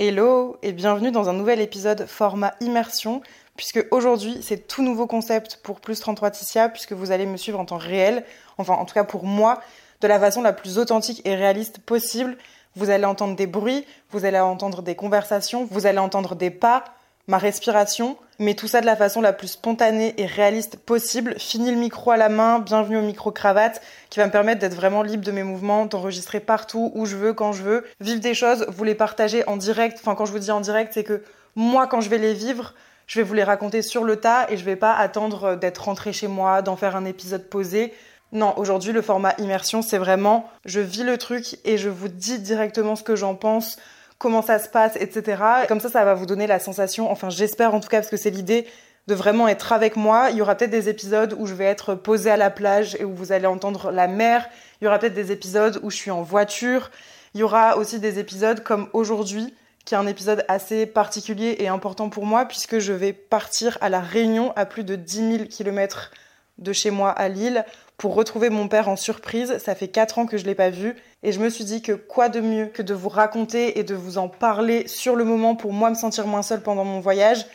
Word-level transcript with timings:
Hello 0.00 0.56
et 0.62 0.70
bienvenue 0.70 1.10
dans 1.10 1.28
un 1.28 1.32
nouvel 1.32 1.60
épisode 1.60 2.06
format 2.06 2.54
immersion 2.60 3.20
puisque 3.56 3.84
aujourd'hui 3.90 4.38
c'est 4.42 4.68
tout 4.68 4.84
nouveau 4.84 5.08
concept 5.08 5.58
pour 5.64 5.80
Plus 5.80 5.98
33 5.98 6.30
Ticia 6.30 6.68
puisque 6.68 6.92
vous 6.92 7.10
allez 7.10 7.26
me 7.26 7.36
suivre 7.36 7.58
en 7.58 7.64
temps 7.64 7.78
réel, 7.78 8.22
enfin 8.58 8.74
en 8.74 8.84
tout 8.84 8.94
cas 8.94 9.02
pour 9.02 9.24
moi, 9.24 9.60
de 10.00 10.06
la 10.06 10.20
façon 10.20 10.40
la 10.40 10.52
plus 10.52 10.78
authentique 10.78 11.20
et 11.24 11.34
réaliste 11.34 11.80
possible. 11.80 12.36
Vous 12.76 12.90
allez 12.90 13.06
entendre 13.06 13.34
des 13.34 13.48
bruits, 13.48 13.84
vous 14.12 14.24
allez 14.24 14.38
entendre 14.38 14.82
des 14.82 14.94
conversations, 14.94 15.66
vous 15.68 15.84
allez 15.84 15.98
entendre 15.98 16.36
des 16.36 16.50
pas, 16.50 16.84
ma 17.28 17.36
respiration, 17.38 18.16
mais 18.38 18.54
tout 18.54 18.68
ça 18.68 18.80
de 18.80 18.86
la 18.86 18.96
façon 18.96 19.20
la 19.20 19.34
plus 19.34 19.48
spontanée 19.48 20.14
et 20.16 20.24
réaliste 20.24 20.78
possible. 20.78 21.34
Fini 21.38 21.70
le 21.70 21.76
micro 21.76 22.10
à 22.10 22.16
la 22.16 22.30
main, 22.30 22.58
bienvenue 22.58 22.96
au 22.96 23.02
micro 23.02 23.30
cravate, 23.30 23.82
qui 24.08 24.18
va 24.18 24.26
me 24.26 24.32
permettre 24.32 24.60
d'être 24.60 24.74
vraiment 24.74 25.02
libre 25.02 25.24
de 25.24 25.30
mes 25.30 25.42
mouvements, 25.42 25.84
d'enregistrer 25.84 26.40
partout, 26.40 26.90
où 26.94 27.04
je 27.04 27.16
veux, 27.16 27.34
quand 27.34 27.52
je 27.52 27.62
veux, 27.62 27.84
vivre 28.00 28.20
des 28.20 28.32
choses, 28.32 28.66
vous 28.68 28.82
les 28.82 28.94
partager 28.94 29.46
en 29.46 29.58
direct. 29.58 29.98
Enfin, 30.00 30.14
quand 30.14 30.24
je 30.24 30.32
vous 30.32 30.38
dis 30.38 30.50
en 30.50 30.60
direct, 30.60 30.92
c'est 30.94 31.04
que 31.04 31.22
moi, 31.54 31.86
quand 31.86 32.00
je 32.00 32.08
vais 32.08 32.18
les 32.18 32.32
vivre, 32.32 32.72
je 33.06 33.20
vais 33.20 33.24
vous 33.24 33.34
les 33.34 33.44
raconter 33.44 33.82
sur 33.82 34.04
le 34.04 34.16
tas 34.16 34.46
et 34.48 34.56
je 34.56 34.64
vais 34.64 34.76
pas 34.76 34.94
attendre 34.94 35.54
d'être 35.54 35.84
rentré 35.84 36.14
chez 36.14 36.28
moi, 36.28 36.62
d'en 36.62 36.76
faire 36.76 36.96
un 36.96 37.04
épisode 37.04 37.44
posé. 37.44 37.92
Non, 38.32 38.54
aujourd'hui, 38.56 38.92
le 38.92 39.02
format 39.02 39.34
immersion, 39.38 39.82
c'est 39.82 39.98
vraiment, 39.98 40.48
je 40.64 40.80
vis 40.80 41.02
le 41.02 41.18
truc 41.18 41.58
et 41.64 41.76
je 41.76 41.90
vous 41.90 42.08
dis 42.08 42.38
directement 42.38 42.96
ce 42.96 43.02
que 43.02 43.16
j'en 43.16 43.34
pense, 43.34 43.78
comment 44.18 44.42
ça 44.42 44.58
se 44.58 44.68
passe, 44.68 44.96
etc. 44.96 45.42
Comme 45.68 45.80
ça, 45.80 45.88
ça 45.88 46.04
va 46.04 46.14
vous 46.14 46.26
donner 46.26 46.46
la 46.46 46.58
sensation, 46.58 47.10
enfin 47.10 47.30
j'espère 47.30 47.74
en 47.74 47.80
tout 47.80 47.88
cas, 47.88 47.98
parce 47.98 48.10
que 48.10 48.16
c'est 48.16 48.30
l'idée 48.30 48.66
de 49.06 49.14
vraiment 49.14 49.48
être 49.48 49.72
avec 49.72 49.96
moi. 49.96 50.28
Il 50.30 50.36
y 50.36 50.42
aura 50.42 50.54
peut-être 50.54 50.70
des 50.70 50.88
épisodes 50.88 51.34
où 51.38 51.46
je 51.46 51.54
vais 51.54 51.64
être 51.64 51.94
posée 51.94 52.30
à 52.30 52.36
la 52.36 52.50
plage 52.50 52.94
et 53.00 53.04
où 53.04 53.14
vous 53.14 53.32
allez 53.32 53.46
entendre 53.46 53.90
la 53.90 54.06
mer. 54.06 54.46
Il 54.80 54.84
y 54.84 54.86
aura 54.86 54.98
peut-être 54.98 55.14
des 55.14 55.32
épisodes 55.32 55.80
où 55.82 55.90
je 55.90 55.96
suis 55.96 56.10
en 56.10 56.22
voiture. 56.22 56.90
Il 57.32 57.40
y 57.40 57.42
aura 57.42 57.78
aussi 57.78 58.00
des 58.00 58.18
épisodes 58.18 58.62
comme 58.62 58.88
aujourd'hui, 58.92 59.54
qui 59.86 59.94
est 59.94 59.98
un 59.98 60.06
épisode 60.06 60.44
assez 60.48 60.84
particulier 60.84 61.56
et 61.58 61.68
important 61.68 62.10
pour 62.10 62.26
moi, 62.26 62.44
puisque 62.44 62.80
je 62.80 62.92
vais 62.92 63.14
partir 63.14 63.78
à 63.80 63.88
la 63.88 64.00
Réunion 64.00 64.52
à 64.56 64.66
plus 64.66 64.84
de 64.84 64.94
10 64.94 65.36
000 65.38 65.44
km 65.48 66.10
de 66.58 66.72
chez 66.72 66.90
moi 66.90 67.10
à 67.10 67.28
Lille 67.28 67.64
pour 67.96 68.14
retrouver 68.14 68.50
mon 68.50 68.68
père 68.68 68.88
en 68.88 68.96
surprise. 68.96 69.58
Ça 69.58 69.74
fait 69.74 69.88
4 69.88 70.18
ans 70.18 70.26
que 70.26 70.36
je 70.36 70.44
l'ai 70.44 70.54
pas 70.54 70.70
vu 70.70 70.94
et 71.22 71.32
je 71.32 71.40
me 71.40 71.50
suis 71.50 71.64
dit 71.64 71.82
que 71.82 71.92
quoi 71.92 72.28
de 72.28 72.40
mieux 72.40 72.66
que 72.66 72.82
de 72.82 72.94
vous 72.94 73.08
raconter 73.08 73.78
et 73.78 73.84
de 73.84 73.94
vous 73.94 74.18
en 74.18 74.28
parler 74.28 74.86
sur 74.86 75.16
le 75.16 75.24
moment 75.24 75.56
pour 75.56 75.72
moi 75.72 75.90
me 75.90 75.94
sentir 75.94 76.26
moins 76.26 76.42
seule 76.42 76.62
pendant 76.62 76.84
mon 76.84 77.00
voyage 77.00 77.46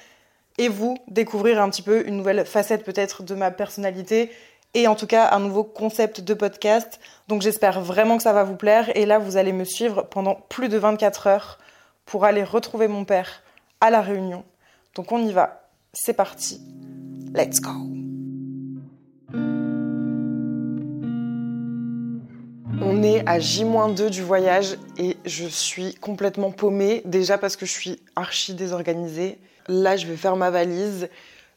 et 0.58 0.68
vous 0.68 0.98
découvrir 1.08 1.62
un 1.62 1.70
petit 1.70 1.82
peu 1.82 2.08
une 2.08 2.18
nouvelle 2.18 2.46
facette 2.46 2.84
peut-être 2.84 3.24
de 3.24 3.36
ma 3.36 3.52
personnalité 3.52 4.32
et 4.74 4.88
en 4.88 4.96
tout 4.96 5.08
cas 5.08 5.30
un 5.32 5.40
nouveau 5.40 5.64
concept 5.64 6.22
de 6.22 6.34
podcast. 6.34 7.00
Donc 7.28 7.42
j'espère 7.42 7.82
vraiment 7.82 8.18
que 8.18 8.24
ça 8.24 8.34
va 8.34 8.44
vous 8.44 8.56
plaire 8.56 8.96
et 8.96 9.06
là 9.06 9.20
vous 9.20 9.38
allez 9.38 9.54
me 9.54 9.66
suivre 9.66 10.04
pendant 10.04 10.36
plus 10.50 10.70
de 10.70 10.78
24 10.78 11.28
heures 11.28 11.60
pour 12.06 12.26
aller 12.26 12.44
retrouver 12.44 12.88
mon 12.88 13.06
père 13.06 13.44
à 13.82 13.90
la 13.90 14.02
Réunion. 14.02 14.44
Donc 14.96 15.12
on 15.12 15.26
y 15.26 15.32
va. 15.32 15.68
C'est 15.94 16.14
parti. 16.14 16.62
Let's 17.34 17.62
go. 17.62 17.93
On 22.82 23.04
est 23.04 23.28
à 23.28 23.40
J-2 23.40 24.10
du 24.10 24.22
voyage 24.24 24.78
et 24.98 25.18
je 25.26 25.46
suis 25.46 25.96
complètement 25.96 26.52
paumée. 26.52 27.02
Déjà 27.06 27.38
parce 27.38 27.56
que 27.56 27.66
je 27.66 27.72
suis 27.72 28.00
archi 28.16 28.54
désorganisée. 28.54 29.38
Là, 29.68 29.96
je 29.96 30.08
vais 30.08 30.18
faire 30.18 30.36
ma 30.36 30.50
valise. 30.50 31.10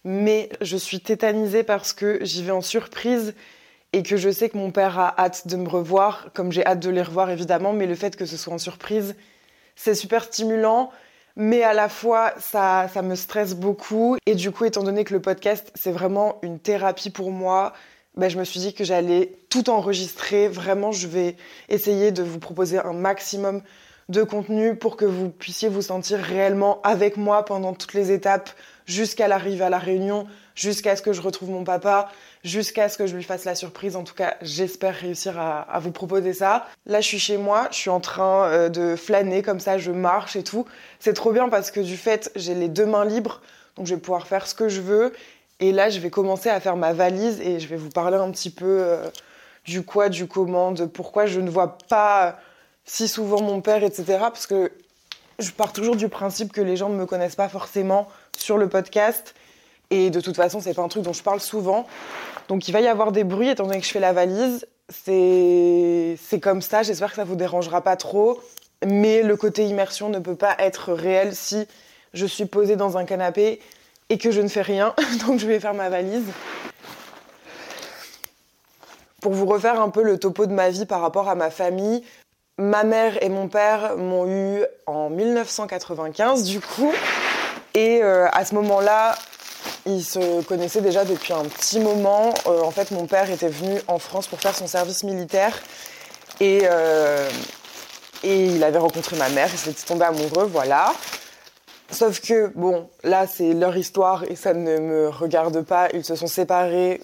Mais 0.04 0.50
je 0.60 0.76
suis 0.76 1.00
tétanisée 1.00 1.62
parce 1.62 1.92
que 1.92 2.18
j'y 2.22 2.44
vais 2.44 2.52
en 2.52 2.60
surprise 2.60 3.34
et 3.92 4.02
que 4.02 4.16
je 4.16 4.30
sais 4.30 4.48
que 4.48 4.58
mon 4.58 4.70
père 4.70 4.98
a 4.98 5.14
hâte 5.18 5.48
de 5.48 5.56
me 5.56 5.68
revoir, 5.68 6.28
comme 6.34 6.52
j'ai 6.52 6.64
hâte 6.64 6.80
de 6.80 6.90
les 6.90 7.02
revoir 7.02 7.30
évidemment. 7.30 7.72
Mais 7.72 7.86
le 7.86 7.94
fait 7.94 8.14
que 8.16 8.26
ce 8.26 8.36
soit 8.36 8.54
en 8.54 8.58
surprise, 8.58 9.16
c'est 9.74 9.94
super 9.94 10.24
stimulant. 10.24 10.90
Mais 11.34 11.62
à 11.62 11.74
la 11.74 11.88
fois, 11.88 12.32
ça, 12.38 12.88
ça 12.92 13.02
me 13.02 13.14
stresse 13.14 13.54
beaucoup. 13.54 14.16
Et 14.26 14.34
du 14.34 14.50
coup, 14.50 14.64
étant 14.64 14.82
donné 14.82 15.04
que 15.04 15.12
le 15.12 15.20
podcast, 15.20 15.70
c'est 15.74 15.92
vraiment 15.92 16.38
une 16.42 16.58
thérapie 16.58 17.10
pour 17.10 17.30
moi, 17.30 17.74
ben, 18.16 18.30
je 18.30 18.38
me 18.38 18.44
suis 18.44 18.60
dit 18.60 18.72
que 18.72 18.84
j'allais 18.84 19.32
tout 19.50 19.68
enregistrer. 19.68 20.48
Vraiment, 20.48 20.90
je 20.92 21.06
vais 21.06 21.36
essayer 21.68 22.12
de 22.12 22.22
vous 22.22 22.38
proposer 22.38 22.78
un 22.78 22.92
maximum 22.92 23.62
de 24.08 24.22
contenu 24.22 24.76
pour 24.76 24.96
que 24.96 25.04
vous 25.04 25.30
puissiez 25.30 25.68
vous 25.68 25.82
sentir 25.82 26.20
réellement 26.20 26.80
avec 26.82 27.16
moi 27.16 27.44
pendant 27.44 27.74
toutes 27.74 27.94
les 27.94 28.12
étapes 28.12 28.50
jusqu'à 28.86 29.26
l'arrivée 29.26 29.64
à 29.64 29.70
la 29.70 29.78
réunion, 29.78 30.28
jusqu'à 30.54 30.94
ce 30.94 31.02
que 31.02 31.12
je 31.12 31.20
retrouve 31.20 31.50
mon 31.50 31.64
papa, 31.64 32.08
jusqu'à 32.44 32.88
ce 32.88 32.96
que 32.96 33.06
je 33.06 33.16
lui 33.16 33.24
fasse 33.24 33.44
la 33.44 33.56
surprise. 33.56 33.96
En 33.96 34.04
tout 34.04 34.14
cas, 34.14 34.36
j'espère 34.42 34.94
réussir 34.94 35.38
à, 35.40 35.62
à, 35.62 35.80
vous 35.80 35.90
proposer 35.90 36.32
ça. 36.32 36.68
Là, 36.86 37.00
je 37.00 37.06
suis 37.06 37.18
chez 37.18 37.36
moi, 37.36 37.66
je 37.72 37.76
suis 37.76 37.90
en 37.90 38.00
train 38.00 38.44
euh, 38.44 38.68
de 38.68 38.94
flâner 38.94 39.42
comme 39.42 39.58
ça, 39.58 39.76
je 39.76 39.90
marche 39.90 40.36
et 40.36 40.44
tout. 40.44 40.66
C'est 41.00 41.14
trop 41.14 41.32
bien 41.32 41.48
parce 41.48 41.72
que 41.72 41.80
du 41.80 41.96
fait, 41.96 42.30
j'ai 42.36 42.54
les 42.54 42.68
deux 42.68 42.86
mains 42.86 43.04
libres, 43.04 43.42
donc 43.76 43.86
je 43.86 43.94
vais 43.96 44.00
pouvoir 44.00 44.28
faire 44.28 44.46
ce 44.46 44.54
que 44.54 44.68
je 44.68 44.80
veux. 44.80 45.12
Et 45.60 45.72
là, 45.72 45.88
je 45.88 46.00
vais 46.00 46.10
commencer 46.10 46.50
à 46.50 46.60
faire 46.60 46.76
ma 46.76 46.92
valise 46.92 47.40
et 47.40 47.60
je 47.60 47.66
vais 47.66 47.76
vous 47.76 47.88
parler 47.88 48.16
un 48.16 48.30
petit 48.30 48.50
peu 48.50 48.80
euh, 48.82 49.08
du 49.64 49.82
quoi, 49.82 50.08
du 50.08 50.26
comment, 50.26 50.72
de 50.72 50.84
pourquoi 50.84 51.26
je 51.26 51.40
ne 51.40 51.50
vois 51.50 51.78
pas 51.88 52.38
si 52.84 53.08
souvent 53.08 53.40
mon 53.40 53.60
père, 53.60 53.82
etc. 53.82 54.18
Parce 54.20 54.46
que 54.46 54.70
je 55.38 55.50
pars 55.50 55.72
toujours 55.72 55.96
du 55.96 56.08
principe 56.08 56.52
que 56.52 56.60
les 56.60 56.76
gens 56.76 56.88
ne 56.88 56.96
me 56.96 57.06
connaissent 57.06 57.36
pas 57.36 57.48
forcément 57.48 58.08
sur 58.36 58.58
le 58.58 58.68
podcast. 58.68 59.34
Et 59.90 60.10
de 60.10 60.20
toute 60.20 60.36
façon, 60.36 60.60
c'est 60.60 60.74
pas 60.74 60.82
un 60.82 60.88
truc 60.88 61.02
dont 61.02 61.12
je 61.12 61.22
parle 61.22 61.40
souvent. 61.40 61.86
Donc 62.48 62.68
il 62.68 62.72
va 62.72 62.80
y 62.80 62.88
avoir 62.88 63.12
des 63.12 63.24
bruits 63.24 63.48
étant 63.48 63.64
donné 63.66 63.80
que 63.80 63.86
je 63.86 63.90
fais 63.90 64.00
la 64.00 64.12
valise. 64.12 64.66
C'est 64.88 66.40
comme 66.40 66.62
ça, 66.62 66.82
j'espère 66.82 67.10
que 67.10 67.16
ça 67.16 67.24
vous 67.24 67.36
dérangera 67.36 67.82
pas 67.82 67.96
trop. 67.96 68.40
Mais 68.84 69.22
le 69.22 69.36
côté 69.36 69.64
immersion 69.64 70.08
ne 70.10 70.18
peut 70.18 70.36
pas 70.36 70.54
être 70.58 70.92
réel 70.92 71.34
si 71.34 71.66
je 72.12 72.26
suis 72.26 72.46
posée 72.46 72.76
dans 72.76 72.98
un 72.98 73.04
canapé 73.04 73.60
et 74.08 74.18
que 74.18 74.30
je 74.30 74.40
ne 74.40 74.48
fais 74.48 74.62
rien, 74.62 74.94
donc 75.26 75.38
je 75.38 75.46
vais 75.46 75.60
faire 75.60 75.74
ma 75.74 75.88
valise. 75.88 76.26
Pour 79.20 79.32
vous 79.32 79.46
refaire 79.46 79.80
un 79.80 79.90
peu 79.90 80.02
le 80.02 80.18
topo 80.18 80.46
de 80.46 80.52
ma 80.52 80.70
vie 80.70 80.86
par 80.86 81.00
rapport 81.00 81.28
à 81.28 81.34
ma 81.34 81.50
famille, 81.50 82.04
ma 82.58 82.84
mère 82.84 83.22
et 83.22 83.28
mon 83.28 83.48
père 83.48 83.96
m'ont 83.96 84.26
eu 84.26 84.64
en 84.86 85.10
1995 85.10 86.44
du 86.44 86.60
coup, 86.60 86.92
et 87.74 88.02
euh, 88.02 88.28
à 88.32 88.44
ce 88.44 88.54
moment-là, 88.54 89.16
ils 89.84 90.02
se 90.02 90.42
connaissaient 90.42 90.80
déjà 90.80 91.04
depuis 91.04 91.32
un 91.32 91.44
petit 91.44 91.80
moment. 91.80 92.32
Euh, 92.46 92.62
en 92.62 92.70
fait, 92.70 92.90
mon 92.90 93.06
père 93.06 93.30
était 93.30 93.48
venu 93.48 93.80
en 93.88 93.98
France 93.98 94.26
pour 94.26 94.40
faire 94.40 94.54
son 94.54 94.66
service 94.66 95.04
militaire 95.04 95.58
et, 96.40 96.62
euh, 96.64 97.28
et 98.22 98.46
il 98.46 98.64
avait 98.64 98.78
rencontré 98.78 99.16
ma 99.16 99.28
mère, 99.28 99.48
il 99.52 99.58
s'était 99.58 99.86
tombé 99.86 100.04
amoureux, 100.04 100.48
voilà. 100.50 100.92
Sauf 101.90 102.20
que, 102.20 102.48
bon, 102.54 102.88
là, 103.04 103.26
c'est 103.26 103.52
leur 103.52 103.76
histoire 103.76 104.24
et 104.24 104.36
ça 104.36 104.54
ne 104.54 104.78
me 104.78 105.08
regarde 105.08 105.62
pas. 105.62 105.88
Ils 105.92 106.04
se 106.04 106.16
sont 106.16 106.26
séparés 106.26 107.00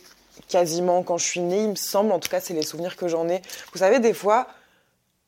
quasiment 0.48 1.02
quand 1.02 1.18
je 1.18 1.24
suis 1.24 1.40
née, 1.40 1.62
il 1.62 1.70
me 1.70 1.74
semble. 1.76 2.12
En 2.12 2.18
tout 2.18 2.28
cas, 2.28 2.40
c'est 2.40 2.54
les 2.54 2.62
souvenirs 2.62 2.96
que 2.96 3.08
j'en 3.08 3.28
ai. 3.28 3.42
Vous 3.72 3.78
savez, 3.78 4.00
des 4.00 4.12
fois, 4.14 4.46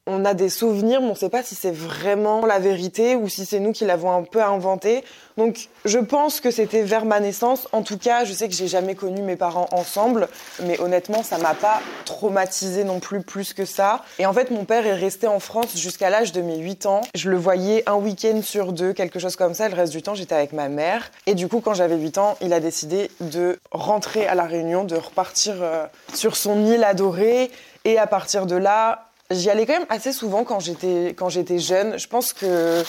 on 0.06 0.24
a 0.24 0.34
des 0.34 0.50
souvenirs, 0.50 1.00
mais 1.00 1.06
on 1.06 1.10
ne 1.10 1.16
sait 1.16 1.30
pas 1.30 1.42
si 1.42 1.54
c'est 1.54 1.70
vraiment 1.70 2.44
la 2.44 2.58
vérité 2.58 3.16
ou 3.16 3.28
si 3.28 3.46
c'est 3.46 3.58
nous 3.58 3.72
qui 3.72 3.86
l'avons 3.86 4.12
un 4.12 4.22
peu 4.22 4.42
inventé. 4.42 5.02
Donc, 5.38 5.68
je 5.84 5.98
pense 5.98 6.40
que 6.40 6.50
c'était 6.50 6.82
vers 6.82 7.06
ma 7.06 7.20
naissance. 7.20 7.66
En 7.72 7.82
tout 7.82 7.96
cas, 7.96 8.24
je 8.24 8.32
sais 8.32 8.48
que 8.48 8.54
j'ai 8.54 8.68
jamais 8.68 8.94
connu 8.94 9.22
mes 9.22 9.36
parents 9.36 9.66
ensemble, 9.72 10.28
mais 10.62 10.78
honnêtement, 10.78 11.22
ça 11.22 11.38
m'a 11.38 11.54
pas 11.54 11.80
traumatisé 12.04 12.84
non 12.84 13.00
plus 13.00 13.22
plus 13.22 13.54
que 13.54 13.64
ça. 13.64 14.04
Et 14.18 14.26
en 14.26 14.32
fait, 14.34 14.50
mon 14.50 14.64
père 14.64 14.86
est 14.86 14.94
resté 14.94 15.26
en 15.26 15.40
France 15.40 15.76
jusqu'à 15.76 16.10
l'âge 16.10 16.32
de 16.32 16.42
mes 16.42 16.58
8 16.58 16.86
ans. 16.86 17.00
Je 17.14 17.30
le 17.30 17.38
voyais 17.38 17.82
un 17.88 17.96
week-end 17.96 18.42
sur 18.42 18.72
deux, 18.72 18.92
quelque 18.92 19.18
chose 19.18 19.36
comme 19.36 19.54
ça. 19.54 19.68
Le 19.68 19.74
reste 19.74 19.92
du 19.92 20.02
temps, 20.02 20.14
j'étais 20.14 20.34
avec 20.34 20.52
ma 20.52 20.68
mère. 20.68 21.10
Et 21.26 21.34
du 21.34 21.48
coup, 21.48 21.60
quand 21.60 21.74
j'avais 21.74 21.96
8 21.96 22.18
ans, 22.18 22.36
il 22.42 22.52
a 22.52 22.60
décidé 22.60 23.10
de 23.20 23.58
rentrer 23.72 24.26
à 24.26 24.34
la 24.34 24.44
Réunion, 24.44 24.84
de 24.84 24.96
repartir 24.96 25.54
euh, 25.60 25.86
sur 26.12 26.36
son 26.36 26.66
île 26.66 26.84
adorée. 26.84 27.50
Et 27.86 27.98
à 27.98 28.06
partir 28.06 28.46
de 28.46 28.56
là, 28.56 29.10
J'y 29.30 29.48
allais 29.48 29.64
quand 29.64 29.78
même 29.78 29.86
assez 29.88 30.12
souvent 30.12 30.44
quand 30.44 30.60
j'étais 30.60 31.14
quand 31.16 31.30
j'étais 31.30 31.58
jeune. 31.58 31.98
Je 31.98 32.06
pense 32.08 32.32
que 32.34 32.84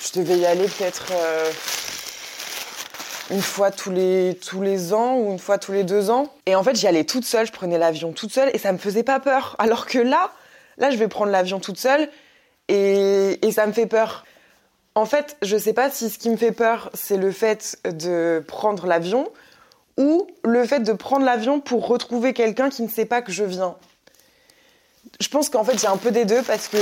je 0.00 0.18
devais 0.18 0.38
y 0.38 0.44
aller 0.46 0.66
peut-être 0.66 1.06
euh, 1.12 1.50
une 3.30 3.40
fois 3.40 3.70
tous 3.70 3.90
les, 3.90 4.38
tous 4.44 4.60
les 4.60 4.92
ans 4.92 5.16
ou 5.18 5.30
une 5.30 5.38
fois 5.38 5.56
tous 5.58 5.72
les 5.72 5.84
deux 5.84 6.10
ans. 6.10 6.32
Et 6.46 6.56
en 6.56 6.64
fait, 6.64 6.74
j'y 6.74 6.88
allais 6.88 7.04
toute 7.04 7.24
seule, 7.24 7.46
je 7.46 7.52
prenais 7.52 7.78
l'avion 7.78 8.12
toute 8.12 8.32
seule 8.32 8.50
et 8.52 8.58
ça 8.58 8.72
me 8.72 8.78
faisait 8.78 9.04
pas 9.04 9.20
peur. 9.20 9.54
Alors 9.60 9.86
que 9.86 9.98
là, 9.98 10.32
là, 10.78 10.90
je 10.90 10.96
vais 10.96 11.08
prendre 11.08 11.30
l'avion 11.30 11.60
toute 11.60 11.78
seule 11.78 12.08
et, 12.66 13.38
et 13.46 13.52
ça 13.52 13.66
me 13.66 13.72
fait 13.72 13.86
peur. 13.86 14.24
En 14.96 15.06
fait, 15.06 15.36
je 15.42 15.56
sais 15.56 15.74
pas 15.74 15.90
si 15.90 16.10
ce 16.10 16.18
qui 16.18 16.28
me 16.28 16.36
fait 16.36 16.50
peur, 16.50 16.90
c'est 16.92 17.16
le 17.16 17.30
fait 17.30 17.78
de 17.84 18.42
prendre 18.48 18.86
l'avion 18.86 19.28
ou 19.96 20.26
le 20.42 20.64
fait 20.64 20.80
de 20.80 20.92
prendre 20.92 21.24
l'avion 21.24 21.60
pour 21.60 21.86
retrouver 21.86 22.32
quelqu'un 22.32 22.68
qui 22.68 22.82
ne 22.82 22.88
sait 22.88 23.04
pas 23.04 23.22
que 23.22 23.30
je 23.30 23.44
viens. 23.44 23.76
Je 25.20 25.28
pense 25.28 25.48
qu'en 25.48 25.64
fait, 25.64 25.74
il 25.74 25.82
y 25.82 25.86
a 25.86 25.90
un 25.90 25.96
peu 25.96 26.10
des 26.10 26.24
deux 26.24 26.42
parce 26.42 26.68
que 26.68 26.78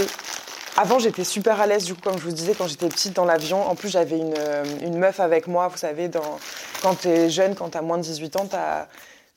avant, 0.79 0.99
j'étais 0.99 1.25
super 1.25 1.59
à 1.59 1.67
l'aise, 1.67 1.85
du 1.85 1.95
coup, 1.95 2.03
comme 2.03 2.19
je 2.19 2.25
vous 2.25 2.33
disais, 2.33 2.55
quand 2.55 2.69
j'étais 2.69 2.89
petite 2.89 3.15
dans 3.15 3.25
l'avion. 3.25 3.67
En 3.67 3.75
plus, 3.75 3.89
j'avais 3.89 4.19
une, 4.19 4.35
euh, 4.37 4.91
meuf 4.93 5.21
avec 5.21 5.47
moi. 5.47 5.69
Vous 5.69 5.79
savez, 5.79 6.11
quand 6.83 6.95
t'es 6.95 7.31
jeune, 7.31 7.55
quand 7.55 7.71
t'as 7.71 7.81
moins 7.81 7.97
de 7.97 8.03
18 8.03 8.37
ans, 8.37 8.47
t'as 8.47 8.87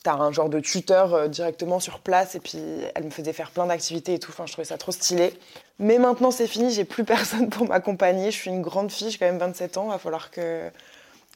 as 0.05 0.13
un 0.13 0.31
genre 0.31 0.49
de 0.49 0.59
tuteur 0.59 1.13
euh, 1.13 1.27
directement 1.27 1.79
sur 1.79 1.99
place. 1.99 2.35
Et 2.35 2.41
puis, 2.41 2.59
elle 2.93 3.05
me 3.05 3.09
faisait 3.09 3.31
faire 3.31 3.51
plein 3.51 3.67
d'activités 3.67 4.15
et 4.15 4.19
tout. 4.19 4.31
Enfin, 4.31 4.45
je 4.47 4.51
trouvais 4.51 4.67
ça 4.67 4.77
trop 4.77 4.91
stylé. 4.91 5.33
Mais 5.77 5.97
maintenant, 5.97 6.31
c'est 6.31 6.47
fini. 6.47 6.73
J'ai 6.73 6.83
plus 6.83 7.03
personne 7.05 7.49
pour 7.49 7.67
m'accompagner. 7.67 8.31
Je 8.31 8.37
suis 8.37 8.49
une 8.49 8.61
grande 8.61 8.91
fille. 8.91 9.11
J'ai 9.11 9.17
quand 9.17 9.27
même 9.27 9.37
27 9.37 9.77
ans. 9.77 9.87
Va 9.87 9.97
falloir 9.97 10.31
que, 10.31 10.69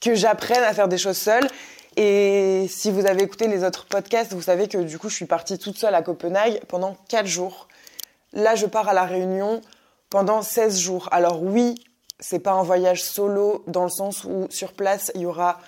que 0.02 0.16
j'apprenne 0.16 0.64
à 0.64 0.74
faire 0.74 0.90
des 0.90 0.98
choses 0.98 1.18
seule. 1.18 1.48
Et 1.96 2.66
si 2.70 2.92
vous 2.92 3.06
avez 3.06 3.24
écouté 3.24 3.48
les 3.48 3.64
autres 3.64 3.86
podcasts, 3.86 4.34
vous 4.34 4.42
savez 4.42 4.68
que 4.68 4.78
du 4.80 4.98
coup, 4.98 5.10
je 5.10 5.16
suis 5.16 5.26
partie 5.26 5.60
toute 5.60 5.78
seule 5.78 5.94
à 5.94 6.02
Copenhague 6.02 6.60
pendant 6.68 6.98
4 7.10 7.26
jours. 7.28 7.68
Là, 8.34 8.56
je 8.56 8.66
pars 8.66 8.90
à 8.90 8.94
La 8.94 9.04
Réunion 9.06 9.62
pendant 10.10 10.42
16 10.42 10.80
jours. 10.80 11.08
Alors 11.12 11.44
oui, 11.44 11.76
c'est 12.20 12.40
pas 12.40 12.54
un 12.54 12.64
voyage 12.64 13.04
solo 13.04 13.64
dans 13.68 13.84
le 13.84 13.90
sens 13.90 14.24
où 14.24 14.48
sur 14.50 14.74
place, 14.74 15.12
il 15.14 15.22
y 15.22 15.26
aura 15.26 15.60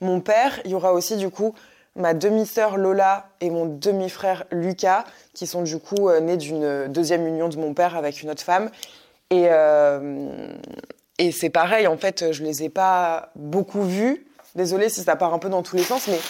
mon 0.00 0.20
père, 0.20 0.60
il 0.64 0.70
y 0.70 0.74
aura 0.74 0.92
aussi 0.92 1.16
du 1.16 1.30
coup 1.30 1.54
ma 1.96 2.14
demi-sœur 2.14 2.76
Lola 2.76 3.28
et 3.40 3.50
mon 3.50 3.66
demi-frère 3.66 4.44
Lucas, 4.50 5.04
qui 5.32 5.46
sont 5.46 5.62
du 5.62 5.78
coup 5.78 6.08
euh, 6.08 6.20
nés 6.20 6.36
d'une 6.36 6.88
deuxième 6.88 7.26
union 7.26 7.48
de 7.48 7.56
mon 7.56 7.72
père 7.72 7.96
avec 7.96 8.22
une 8.22 8.30
autre 8.30 8.42
femme. 8.42 8.70
Et, 9.30 9.46
euh, 9.48 10.48
et 11.18 11.30
c'est 11.30 11.50
pareil, 11.50 11.86
en 11.86 11.96
fait, 11.96 12.32
je 12.32 12.42
les 12.42 12.64
ai 12.64 12.68
pas 12.68 13.30
beaucoup 13.36 13.82
vus. 13.82 14.26
Désolée 14.54 14.88
si 14.88 15.02
ça 15.02 15.16
part 15.16 15.34
un 15.34 15.38
peu 15.38 15.48
dans 15.48 15.62
tous 15.62 15.76
les 15.76 15.82
sens, 15.82 16.06
mais 16.06 16.20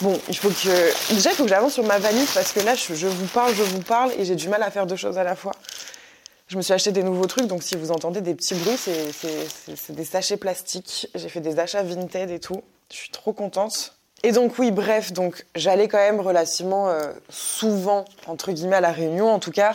bon, 0.00 0.18
il 0.28 0.36
faut 0.36 0.48
que. 0.48 1.14
Déjà, 1.14 1.30
il 1.30 1.36
faut 1.36 1.42
que 1.44 1.50
j'avance 1.50 1.74
sur 1.74 1.84
ma 1.84 1.98
valise 1.98 2.30
parce 2.32 2.52
que 2.52 2.60
là, 2.60 2.74
je, 2.74 3.06
vous 3.06 3.26
parle, 3.26 3.54
je 3.54 3.62
vous 3.62 3.82
parle 3.82 4.12
et 4.18 4.24
j'ai 4.24 4.36
du 4.36 4.48
mal 4.48 4.62
à 4.62 4.70
faire 4.70 4.86
deux 4.86 4.96
choses 4.96 5.18
à 5.18 5.24
la 5.24 5.36
fois. 5.36 5.52
Je 6.46 6.56
me 6.56 6.62
suis 6.62 6.72
acheté 6.72 6.92
des 6.92 7.02
nouveaux 7.02 7.26
trucs, 7.26 7.46
donc 7.46 7.62
si 7.62 7.76
vous 7.76 7.90
entendez 7.90 8.22
des 8.22 8.34
petits 8.34 8.54
bruits, 8.54 8.78
c'est 8.78 9.92
des 9.92 10.04
sachets 10.04 10.38
plastiques. 10.38 11.08
J'ai 11.14 11.28
fait 11.28 11.40
des 11.40 11.58
achats 11.58 11.82
Vinted 11.82 12.30
et 12.30 12.40
tout. 12.40 12.62
Je 12.90 12.96
suis 12.96 13.10
trop 13.10 13.34
contente. 13.34 13.98
Et 14.22 14.32
donc 14.32 14.58
oui, 14.58 14.70
bref, 14.70 15.12
donc 15.12 15.44
j'allais 15.54 15.88
quand 15.88 15.98
même 15.98 16.20
relativement 16.20 16.88
euh, 16.88 17.12
souvent 17.28 18.06
entre 18.26 18.50
guillemets 18.50 18.76
à 18.76 18.80
la 18.80 18.92
Réunion. 18.92 19.30
En 19.30 19.38
tout 19.38 19.52
cas, 19.52 19.74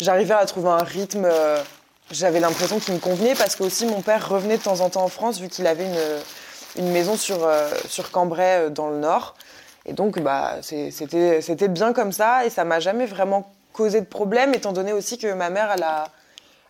j'arrivais 0.00 0.34
à 0.34 0.46
trouver 0.46 0.68
un 0.68 0.84
rythme. 0.84 1.24
Euh, 1.26 1.60
j'avais 2.12 2.38
l'impression 2.38 2.78
qu'il 2.78 2.94
me 2.94 3.00
convenait 3.00 3.34
parce 3.34 3.56
que 3.56 3.64
aussi 3.64 3.86
mon 3.86 4.00
père 4.00 4.28
revenait 4.28 4.56
de 4.56 4.62
temps 4.62 4.80
en 4.80 4.88
temps 4.88 5.04
en 5.04 5.08
France 5.08 5.40
vu 5.40 5.48
qu'il 5.48 5.66
avait 5.66 5.84
une, 5.86 5.98
une 6.76 6.90
maison 6.90 7.16
sur 7.16 7.44
euh, 7.44 7.70
sur 7.88 8.10
Cambrai 8.10 8.70
dans 8.70 8.88
le 8.88 8.98
Nord. 8.98 9.34
Et 9.86 9.92
donc 9.92 10.18
bah 10.20 10.56
c'était 10.62 11.68
bien 11.68 11.92
comme 11.92 12.12
ça 12.12 12.46
et 12.46 12.50
ça 12.50 12.64
m'a 12.64 12.80
jamais 12.80 13.06
vraiment 13.06 13.52
causé 13.74 14.00
de 14.00 14.06
problème, 14.06 14.54
étant 14.54 14.72
donné 14.72 14.94
aussi 14.94 15.18
que 15.18 15.30
ma 15.34 15.50
mère, 15.50 15.70
elle 15.74 15.82
a, 15.82 16.08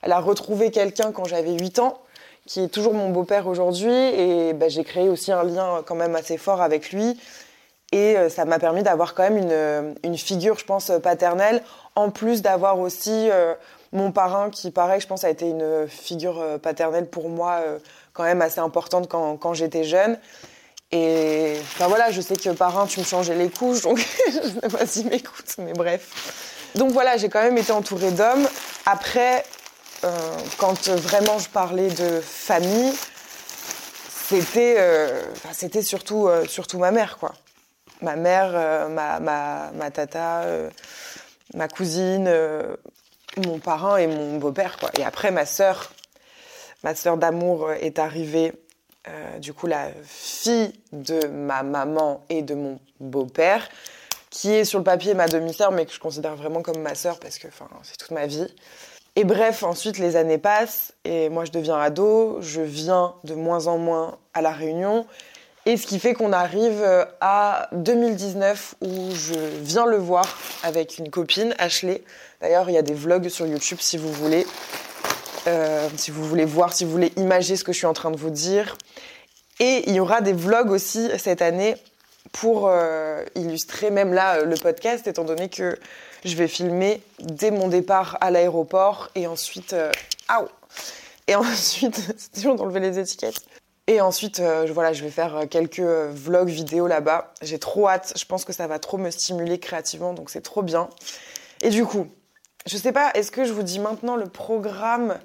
elle 0.03 0.11
a 0.11 0.19
retrouvé 0.19 0.73
quelqu'un 0.73 1.13
quand 1.13 1.27
j'avais 1.27 1.53
8 1.53 1.79
ans, 1.79 1.99
qui 2.47 2.61
est 2.61 2.69
toujours 2.69 2.95
mon 2.95 3.11
beau-père 3.11 3.47
aujourd'hui, 3.47 3.93
et 3.93 4.53
bah, 4.55 4.69
j'ai 4.69 4.83
créé 4.83 5.09
aussi 5.09 5.31
un 5.31 5.45
lien 5.45 5.83
quand 5.87 5.95
même 5.95 6.17
assez 6.17 6.39
fort 6.39 6.61
avec 6.61 6.91
lui. 6.91 7.21
Et 7.93 8.17
euh, 8.17 8.29
ça 8.29 8.45
m'a 8.45 8.59
permis 8.59 8.83
d'avoir 8.83 9.15
quand 9.15 9.23
même 9.23 9.37
une, 9.37 9.95
une, 10.03 10.19
figure, 10.19 10.59
je 10.59 10.65
pense, 10.65 10.91
paternelle, 11.03 11.63
en 11.95 12.11
plus 12.11 12.43
d'avoir 12.43 12.81
aussi 12.81 13.31
euh, 13.31 13.55
mon 13.93 14.11
parrain 14.11 14.51
qui, 14.51 14.71
pareil, 14.73 15.01
je 15.01 15.07
pense, 15.07 15.23
a 15.23 15.31
été 15.31 15.49
une 15.49 15.87
figure 15.87 16.41
euh, 16.41 16.59
paternelle 16.59 17.07
pour 17.07 17.29
moi 17.29 17.61
quand 18.15 18.23
même 18.23 18.41
assez 18.41 18.61
importante 18.61 19.09
quand, 19.09 19.55
j'étais 19.55 19.85
jeune. 19.85 20.19
Et 20.93 21.57
enfin 21.61 21.89
voilà, 21.89 22.11
je 22.13 22.21
sais 22.21 22.37
que 22.37 22.51
parrain, 22.51 22.87
tu 22.87 23.01
me 23.01 23.05
changeais 23.05 23.35
les 23.35 23.51
couches, 23.51 23.83
donc 23.83 23.99
je 24.29 24.33
sais 24.33 24.69
pas 24.69 24.87
si 24.87 25.05
m'écoute, 25.05 25.57
mais 25.59 25.73
bref. 25.73 26.71
Donc 26.77 26.93
voilà, 26.93 27.17
j'ai 27.17 27.29
quand 27.29 27.43
même 27.43 27.59
été 27.59 27.73
entourée 27.73 28.13
d'hommes. 28.13 28.49
Après, 28.87 29.45
euh, 30.05 30.11
quand 30.59 30.89
vraiment 30.89 31.39
je 31.39 31.49
parlais 31.49 31.89
de 31.89 32.21
famille, 32.21 32.93
c'était 34.29 34.77
euh, 34.79 35.23
surtout, 35.83 36.29
euh, 36.29 36.45
surtout 36.47 36.79
ma 36.79 36.91
mère, 36.91 37.19
quoi. 37.19 37.33
Ma 38.01 38.17
mère, 38.17 38.53
ma, 38.91 39.19
ma, 39.19 39.71
ma, 39.73 39.91
tata, 39.91 40.43
ma 41.55 41.69
cousine, 41.69 42.31
mon 43.39 43.59
parrain 43.59 43.97
et 43.97 44.07
mon 44.07 44.37
beau-père, 44.37 44.77
quoi. 44.79 44.91
Et 44.99 45.05
après, 45.05 45.31
ma 45.31 45.47
sœur, 45.47 45.94
ma 46.85 46.95
sœur 46.95 47.17
d'amour 47.17 47.73
est 47.73 47.99
arrivée, 47.99 48.53
du 49.39 49.53
coup, 49.53 49.67
la 49.67 49.89
fille 50.05 50.73
de 50.93 51.27
ma 51.27 51.63
maman 51.63 52.23
et 52.29 52.43
de 52.43 52.55
mon 52.55 52.79
beau-père 53.01 53.69
qui 54.35 54.51
est 54.51 54.65
sur 54.65 54.81
le 54.81 54.85
papier 54.85 55.15
ma 55.15 55.29
demi-sœur, 55.29 55.71
mais 55.71 55.87
que 55.87 55.93
je 55.93 56.01
considère 56.01 56.35
vraiment 56.35 56.61
comme 56.61 56.81
ma 56.81 56.97
sœur 56.97 57.21
parce 57.21 57.39
que 57.39 57.47
c'est 57.85 57.97
toute 57.97 58.11
ma 58.11 58.27
vie. 58.27 58.49
Et 59.15 59.23
bref, 59.23 59.63
ensuite 59.63 59.99
les 59.99 60.17
années 60.17 60.39
passent 60.39 60.93
et 61.05 61.29
moi 61.29 61.45
je 61.45 61.53
deviens 61.53 61.79
ado, 61.79 62.39
je 62.41 62.61
viens 62.61 63.15
de 63.23 63.35
moins 63.35 63.69
en 63.69 63.79
moins 63.79 64.19
à 64.35 64.43
la 64.43 64.51
Réunion. 64.51 65.07
Et 65.67 65.77
ce 65.77 65.87
qui 65.87 66.01
fait 66.01 66.15
qu'on 66.15 66.33
arrive 66.33 66.83
euh, 66.83 67.05
à 67.21 67.69
2019 67.73 68.75
où 68.83 69.11
je 69.13 69.35
viens 69.63 69.87
le 69.87 69.97
voir 69.97 70.27
avec 70.65 70.99
une 70.99 71.11
copine, 71.11 71.55
Ashley. 71.59 72.03
D'ailleurs, 72.43 72.69
il 72.69 72.75
y 72.75 72.79
a 72.79 72.83
des 72.83 72.93
vlogs 72.93 73.29
sur 73.29 73.47
YouTube 73.47 73.79
si 73.81 73.97
vous 73.97 74.13
voulez. 74.13 74.47
Euh, 75.47 75.89
si 75.97 76.11
vous 76.11 76.25
voulez 76.25 76.45
voir, 76.45 76.73
si 76.73 76.85
vous 76.85 76.91
voulez 76.91 77.13
imager 77.17 77.57
ce 77.57 77.65
que 77.65 77.73
je 77.73 77.79
suis 77.79 77.87
en 77.87 77.93
train 77.93 78.11
de 78.11 78.17
vous 78.17 78.31
dire. 78.31 78.77
Et 79.61 79.89
il 79.89 79.95
y 79.95 80.01
aura 80.01 80.21
des 80.21 80.33
vlogs 80.33 80.71
aussi 80.71 81.11
cette 81.19 81.43
année 81.43 81.77
pour 82.33 82.69
euh, 82.69 83.25
illustrer 83.35 83.91
même 83.91 84.13
là 84.13 84.39
euh, 84.39 84.45
le 84.45 84.57
podcast, 84.57 85.07
étant 85.07 85.25
donné 85.25 85.49
que 85.49 85.79
je 86.25 86.35
vais 86.37 86.49
filmer 86.49 87.01
dès 87.21 87.51
mon 87.51 87.69
départ 87.69 88.19
à 88.21 88.31
l'aéroport 88.31 89.11
et 89.15 89.27
ensuite... 89.27 89.73
Euh, 89.73 89.91
Et 91.29 91.35
ensuite, 91.37 92.01
c'est 92.17 92.33
toujours 92.33 92.57
d'enlever 92.57 92.81
les 92.81 92.99
étiquettes. 92.99 93.41
Et 93.87 94.01
ensuite, 94.01 94.41
voilà, 94.73 94.95
je 94.95 95.05
vais 95.05 95.11
faire 95.11 95.43
quelques 95.51 95.81
vlogs 95.81 96.49
vidéo 96.49 96.87
là-bas. 96.87 97.35
J'ai 97.43 97.59
trop 97.59 97.87
hâte. 97.87 98.15
Je 98.17 98.25
pense 98.25 98.47
que 98.47 98.55
ça 98.55 98.67
va 98.67 98.79
trop 98.79 98.97
me 98.97 99.11
stimuler 99.11 99.59
créativement, 99.59 100.15
donc 100.15 100.31
c'est 100.31 100.41
trop 100.41 100.63
bien. 100.63 100.89
Et 101.61 101.69
du 101.69 101.85
coup, 101.85 102.07
je 102.65 102.79
sais 102.79 102.93
pas, 102.93 103.11
est-ce 103.13 103.31
que 103.31 103.45
je 103.45 103.53
vous 103.53 103.63
dis 103.63 103.79
maintenant 103.79 104.17
le 104.17 104.27
programme 104.27 105.19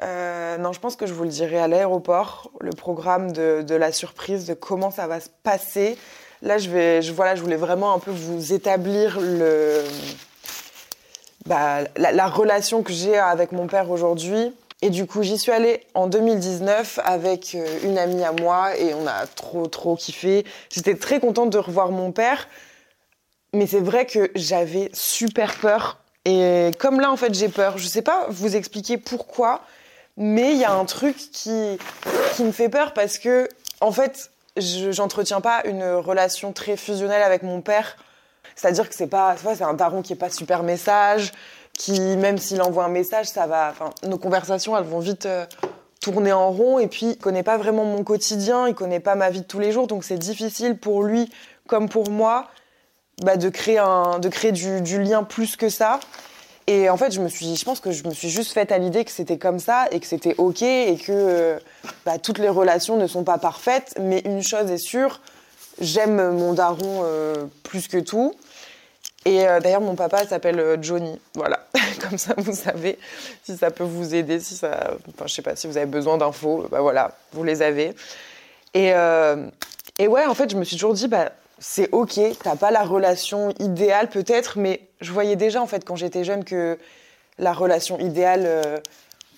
Non, 0.00 0.72
je 0.72 0.80
pense 0.80 0.96
que 0.96 1.06
je 1.06 1.12
vous 1.12 1.24
le 1.24 1.30
dirai 1.30 1.58
à 1.58 1.68
l'aéroport, 1.68 2.50
le 2.60 2.70
programme 2.70 3.32
de, 3.32 3.74
la 3.74 3.92
surprise, 3.92 4.46
de 4.46 4.54
comment 4.54 4.90
ça 4.90 5.06
va 5.06 5.20
se 5.20 5.28
passer. 5.42 5.96
Là, 6.42 6.58
je 6.58 6.70
vais, 6.70 7.00
voilà, 7.12 7.36
je 7.36 7.42
voulais 7.42 7.56
vraiment 7.56 7.94
un 7.94 7.98
peu 7.98 8.10
vous 8.10 8.52
établir 8.52 9.20
le, 9.20 9.82
bah, 11.46 11.80
la, 11.96 12.26
relation 12.26 12.82
que 12.82 12.92
j'ai 12.92 13.16
avec 13.16 13.52
mon 13.52 13.66
père 13.66 13.90
aujourd'hui. 13.90 14.54
Et 14.80 14.90
du 14.90 15.06
coup, 15.06 15.22
j'y 15.22 15.38
suis 15.38 15.52
allée 15.52 15.80
en 15.94 16.08
2019 16.08 16.98
avec 17.04 17.54
euh, 17.54 17.64
une 17.84 17.98
amie 17.98 18.24
à 18.24 18.32
moi 18.32 18.76
et 18.76 18.94
on 18.94 19.06
a 19.06 19.26
trop, 19.26 19.66
trop 19.68 19.94
kiffé. 19.94 20.44
J'étais 20.70 20.96
très 20.96 21.20
contente 21.20 21.50
de 21.50 21.58
revoir 21.58 21.90
mon 21.90 22.10
père. 22.10 22.48
Mais 23.54 23.66
c'est 23.66 23.80
vrai 23.80 24.06
que 24.06 24.30
j'avais 24.34 24.90
super 24.92 25.54
peur. 25.56 25.98
Et 26.24 26.70
comme 26.78 27.00
là, 27.00 27.12
en 27.12 27.16
fait, 27.16 27.34
j'ai 27.34 27.48
peur. 27.48 27.78
Je 27.78 27.86
sais 27.86 28.02
pas 28.02 28.26
vous 28.30 28.56
expliquer 28.56 28.96
pourquoi, 28.96 29.60
mais 30.16 30.52
il 30.52 30.58
y 30.58 30.64
a 30.64 30.72
un 30.72 30.84
truc 30.84 31.16
qui, 31.16 31.78
qui 32.34 32.44
me 32.44 32.52
fait 32.52 32.68
peur 32.68 32.92
parce 32.92 33.18
que, 33.18 33.48
en 33.80 33.92
fait, 33.92 34.30
j'entretiens 34.56 35.40
pas 35.40 35.62
une 35.64 35.84
relation 35.84 36.52
très 36.52 36.76
fusionnelle 36.76 37.22
avec 37.22 37.42
mon 37.42 37.60
père. 37.60 37.96
C'est-à-dire 38.54 38.88
que 38.88 38.94
c'est 38.94 39.06
pas, 39.06 39.36
c'est 39.36 39.62
un 39.62 39.74
daron 39.74 40.02
qui 40.02 40.12
est 40.12 40.16
pas 40.16 40.30
super 40.30 40.62
message, 40.62 41.32
qui 41.76 42.00
même 42.16 42.38
s'il 42.38 42.60
envoie 42.60 42.84
un 42.84 42.88
message, 42.88 43.26
ça 43.26 43.46
va, 43.46 43.70
enfin, 43.70 43.90
nos 44.06 44.18
conversations, 44.18 44.76
elles 44.76 44.84
vont 44.84 44.98
vite 44.98 45.26
euh, 45.26 45.46
tourner 46.00 46.32
en 46.32 46.50
rond. 46.50 46.78
Et 46.78 46.86
puis, 46.86 47.12
il 47.12 47.18
connaît 47.18 47.42
pas 47.42 47.56
vraiment 47.56 47.84
mon 47.84 48.04
quotidien, 48.04 48.68
il 48.68 48.74
connaît 48.74 49.00
pas 49.00 49.14
ma 49.14 49.30
vie 49.30 49.40
de 49.40 49.46
tous 49.46 49.58
les 49.58 49.72
jours, 49.72 49.86
donc 49.86 50.04
c'est 50.04 50.18
difficile 50.18 50.76
pour 50.76 51.02
lui 51.02 51.30
comme 51.66 51.88
pour 51.88 52.10
moi, 52.10 52.48
bah, 53.22 53.36
de 53.36 53.48
créer 53.48 53.78
un, 53.78 54.18
de 54.18 54.28
créer 54.28 54.52
du 54.52 55.02
lien 55.02 55.22
plus 55.22 55.56
que 55.56 55.68
ça. 55.68 56.00
Et 56.74 56.88
en 56.88 56.96
fait, 56.96 57.12
je 57.12 57.20
me 57.20 57.28
suis, 57.28 57.54
je 57.54 57.64
pense 57.66 57.80
que 57.80 57.92
je 57.92 58.02
me 58.08 58.14
suis 58.14 58.30
juste 58.30 58.52
faite 58.52 58.72
à 58.72 58.78
l'idée 58.78 59.04
que 59.04 59.10
c'était 59.10 59.36
comme 59.36 59.58
ça 59.58 59.88
et 59.90 60.00
que 60.00 60.06
c'était 60.06 60.34
ok 60.38 60.62
et 60.62 60.96
que 60.96 61.12
euh, 61.12 61.58
bah, 62.06 62.18
toutes 62.18 62.38
les 62.38 62.48
relations 62.48 62.96
ne 62.96 63.06
sont 63.06 63.24
pas 63.24 63.36
parfaites. 63.36 63.94
Mais 64.00 64.20
une 64.20 64.42
chose 64.42 64.70
est 64.70 64.78
sûre, 64.78 65.20
j'aime 65.82 66.34
mon 66.34 66.54
daron 66.54 67.02
euh, 67.04 67.44
plus 67.62 67.88
que 67.88 67.98
tout. 67.98 68.34
Et 69.26 69.46
euh, 69.46 69.60
d'ailleurs, 69.60 69.82
mon 69.82 69.96
papa 69.96 70.26
s'appelle 70.26 70.78
Johnny. 70.80 71.20
Voilà, 71.34 71.60
comme 72.00 72.16
ça, 72.16 72.32
vous 72.38 72.54
savez 72.54 72.98
si 73.44 73.54
ça 73.58 73.70
peut 73.70 73.84
vous 73.84 74.14
aider, 74.14 74.40
si 74.40 74.56
ça, 74.56 74.94
enfin, 75.10 75.26
je 75.26 75.34
sais 75.34 75.42
pas, 75.42 75.54
si 75.56 75.66
vous 75.66 75.76
avez 75.76 75.84
besoin 75.84 76.16
d'infos, 76.16 76.68
bah 76.70 76.80
voilà, 76.80 77.14
vous 77.34 77.44
les 77.44 77.60
avez. 77.60 77.94
Et, 78.72 78.92
et 79.98 80.08
ouais, 80.08 80.24
en 80.24 80.34
fait, 80.34 80.50
je 80.50 80.56
me 80.56 80.64
suis 80.64 80.76
toujours 80.76 80.94
dit, 80.94 81.06
bah, 81.06 81.32
c'est 81.58 81.88
ok, 81.92 82.18
t'as 82.42 82.56
pas 82.56 82.70
la 82.70 82.82
relation 82.82 83.50
idéale 83.58 84.08
peut-être, 84.08 84.58
mais 84.58 84.80
je 85.00 85.12
voyais 85.12 85.36
déjà 85.36 85.62
en 85.62 85.66
fait 85.66 85.84
quand 85.84 85.96
j'étais 85.96 86.24
jeune 86.24 86.44
que 86.44 86.78
la 87.38 87.52
relation 87.52 87.98
idéale 87.98 88.42
euh, 88.44 88.78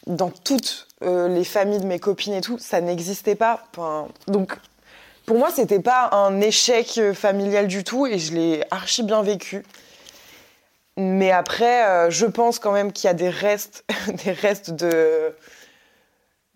dans 0.06 0.30
toutes 0.30 0.88
euh, 1.02 1.28
les 1.28 1.44
familles 1.44 1.80
de 1.80 1.87
mes 1.87 1.99
copines 1.99 2.35
et 2.35 2.40
tout, 2.40 2.59
ça 2.59 2.80
n'existait 2.80 3.35
pas. 3.35 3.64
Donc 4.26 4.56
pour 5.26 5.38
moi, 5.38 5.50
c'était 5.54 5.80
pas 5.80 6.11
un 6.12 6.40
échec 6.40 6.99
euh, 6.99 7.14
familial 7.14 7.66
du 7.66 7.85
tout 7.85 8.06
et 8.06 8.18
je 8.18 8.35
l'ai 8.35 8.62
archi 8.71 9.02
bien 9.02 9.23
vécu. 9.23 9.64
Mais 10.97 11.33
après, 11.33 12.09
je 12.12 12.25
pense 12.25 12.61
quand 12.61 12.71
même 12.71 12.92
qu'il 12.92 13.09
y 13.09 13.11
a 13.11 13.14
des 13.14 13.28
restes, 13.28 13.85
des 14.25 14.30
restes 14.30 14.71
de 14.71 15.35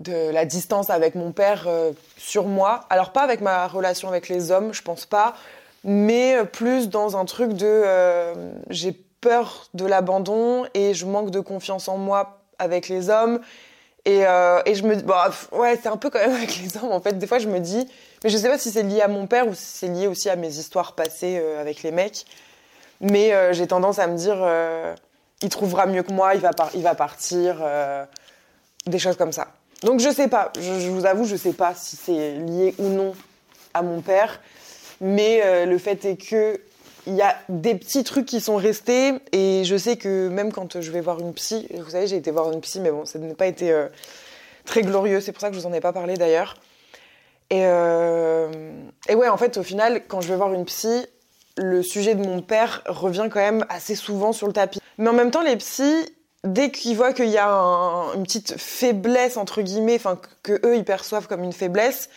de 0.01 0.31
la 0.31 0.45
distance 0.45 0.91
avec 0.91 1.15
mon 1.15 1.33
père 1.33 1.69
sur 2.17 2.45
moi. 2.47 2.87
Alors 2.91 3.13
pas 3.13 3.23
avec 3.23 3.41
ma 3.41 3.67
relation 3.67 4.09
avec 4.09 4.29
les 4.29 4.51
hommes, 4.51 4.73
je 4.73 4.83
pense 4.83 5.07
pas, 5.07 5.35
mais 5.85 6.37
euh, 6.37 6.45
plus 6.45 6.89
dans 6.89 7.17
un 7.17 7.25
truc 7.25 7.53
de 7.53 7.67
euh, 7.67 8.35
j'ai 8.71 8.93
peur 8.93 9.69
de 9.75 9.87
l'abandon 9.87 10.67
et 10.75 10.95
je 10.95 11.07
manque 11.07 11.31
de 11.31 11.41
confiance 11.41 11.89
en 11.89 11.97
moi 11.97 12.41
avec 12.59 12.89
les 12.89 13.11
hommes. 13.11 13.41
Et, 14.05 14.27
euh, 14.27 14.61
et 14.65 14.75
je 14.75 14.85
me 14.85 14.97
dis, 14.97 15.03
bah, 15.03 15.31
ouais, 15.53 15.79
c'est 15.83 15.89
un 15.89 15.97
peu 15.97 16.09
quand 16.09 16.21
même 16.21 16.35
avec 16.35 16.57
les 16.59 16.77
hommes 16.77 16.93
en 16.93 17.01
fait. 17.01 17.19
Des 17.19 17.27
fois, 17.27 17.39
je 17.39 17.49
me 17.49 17.59
dis, 17.59 17.89
mais 18.23 18.31
je 18.31 18.37
sais 18.37 18.49
pas 18.49 18.59
si 18.59 18.71
c'est 18.71 18.83
lié 18.83 19.01
à 19.01 19.09
mon 19.09 19.27
père 19.27 19.47
ou 19.49 19.55
si 19.55 19.65
c'est 19.65 19.89
lié 19.89 20.07
aussi 20.07 20.31
à 20.31 20.37
mes 20.37 20.57
histoires 20.57 20.95
passées 20.95 21.43
avec 21.61 21.83
les 21.83 21.91
mecs. 21.91 22.25
Mais 23.01 23.53
j'ai 23.53 23.67
tendance 23.67 23.99
à 23.99 24.07
me 24.07 24.17
dire, 24.17 24.39
il 25.43 25.49
trouvera 25.51 25.87
mieux 25.87 26.03
que 26.03 26.13
moi, 26.13 26.35
il 26.35 26.41
va, 26.41 26.51
il 26.75 26.83
va 26.83 26.95
partir, 26.95 27.57
des 28.87 28.99
choses 28.99 29.17
comme 29.17 29.33
ça. 29.33 29.49
Donc 29.83 30.01
je 30.01 30.11
sais 30.11 30.29
pas, 30.29 30.53
je, 30.59 30.89
vous 30.89 31.07
avoue, 31.07 31.25
je 31.25 31.37
sais 31.37 31.53
pas 31.53 31.75
si 31.75 31.97
c'est 31.97 32.35
lié 32.35 32.75
ou 32.79 32.89
non 32.89 33.13
à 33.75 33.83
mon 33.83 34.01
père. 34.01 34.41
Mais 35.01 35.43
euh, 35.45 35.67
le 35.67 35.79
fait 35.79 36.05
est 36.05 36.17
que 36.17 36.61
il 37.07 37.15
y 37.15 37.23
a 37.23 37.37
des 37.49 37.75
petits 37.75 38.05
trucs 38.05 38.27
qui 38.27 38.41
sont 38.41 38.57
restés 38.57 39.15
et 39.33 39.63
je 39.65 39.77
sais 39.77 39.97
que 39.97 40.29
même 40.29 40.53
quand 40.53 40.81
je 40.81 40.91
vais 40.91 41.01
voir 41.01 41.21
une 41.21 41.33
psy, 41.33 41.67
vous 41.75 41.91
savez, 41.91 42.07
j'ai 42.07 42.17
été 42.17 42.31
voir 42.31 42.53
une 42.53 42.61
psy, 42.61 42.81
mais 42.81 42.91
bon, 42.91 43.07
ça 43.07 43.19
n'a 43.19 43.35
pas 43.35 43.47
été 43.47 43.73
euh, 43.73 43.87
très 44.67 44.83
glorieux. 44.83 45.21
C'est 45.21 45.33
pour 45.33 45.41
ça 45.41 45.49
que 45.49 45.55
je 45.55 45.61
vous 45.61 45.67
en 45.67 45.73
ai 45.73 45.81
pas 45.81 45.93
parlé 45.93 46.15
d'ailleurs. 46.15 46.57
Et, 47.51 47.63
euh, 47.65 48.73
et 49.09 49.15
ouais, 49.15 49.29
en 49.29 49.39
fait, 49.39 49.57
au 49.57 49.63
final, 49.63 50.03
quand 50.07 50.21
je 50.21 50.29
vais 50.29 50.37
voir 50.37 50.53
une 50.53 50.67
psy, 50.67 51.07
le 51.57 51.83
sujet 51.83 52.15
de 52.15 52.23
mon 52.23 52.43
père 52.43 52.83
revient 52.87 53.29
quand 53.31 53.41
même 53.41 53.65
assez 53.71 53.95
souvent 53.95 54.33
sur 54.33 54.47
le 54.47 54.53
tapis. 54.53 54.81
Mais 54.99 55.09
en 55.09 55.15
même 55.15 55.31
temps, 55.31 55.43
les 55.43 55.57
psys, 55.57 56.07
dès 56.45 56.71
qu'ils 56.71 56.97
voient 56.97 57.13
qu'il 57.13 57.29
y 57.29 57.39
a 57.39 57.49
une 57.49 58.23
petite 58.23 58.59
faiblesse 58.59 59.37
entre 59.37 59.63
guillemets, 59.63 59.97
enfin 59.97 60.19
que 60.43 60.61
eux 60.67 60.77
ils 60.77 60.85
perçoivent 60.85 61.27
comme 61.27 61.45
une 61.45 61.53
faiblesse, 61.53 62.09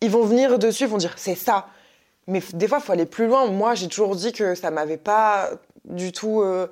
ils 0.00 0.10
vont 0.10 0.24
venir 0.24 0.58
dessus, 0.58 0.84
ils 0.84 0.90
vont 0.90 0.98
dire 0.98 1.14
c'est 1.16 1.34
ça. 1.34 1.66
Mais 2.26 2.42
des 2.52 2.66
fois, 2.66 2.78
il 2.78 2.84
faut 2.84 2.92
aller 2.92 3.06
plus 3.06 3.26
loin. 3.26 3.46
Moi, 3.46 3.74
j'ai 3.74 3.88
toujours 3.88 4.16
dit 4.16 4.32
que 4.32 4.54
ça 4.54 4.70
m'avait 4.70 4.96
pas 4.96 5.50
du 5.84 6.10
tout 6.10 6.42
euh, 6.42 6.66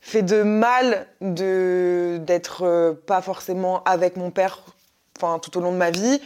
fait 0.00 0.22
de 0.22 0.42
mal 0.42 1.06
de 1.20 2.18
d'être 2.20 2.64
euh, 2.64 2.92
pas 2.92 3.22
forcément 3.22 3.82
avec 3.84 4.16
mon 4.16 4.30
père, 4.30 4.62
tout 5.42 5.58
au 5.58 5.60
long 5.60 5.72
de 5.72 5.76
ma 5.76 5.90
vie. 5.90 6.20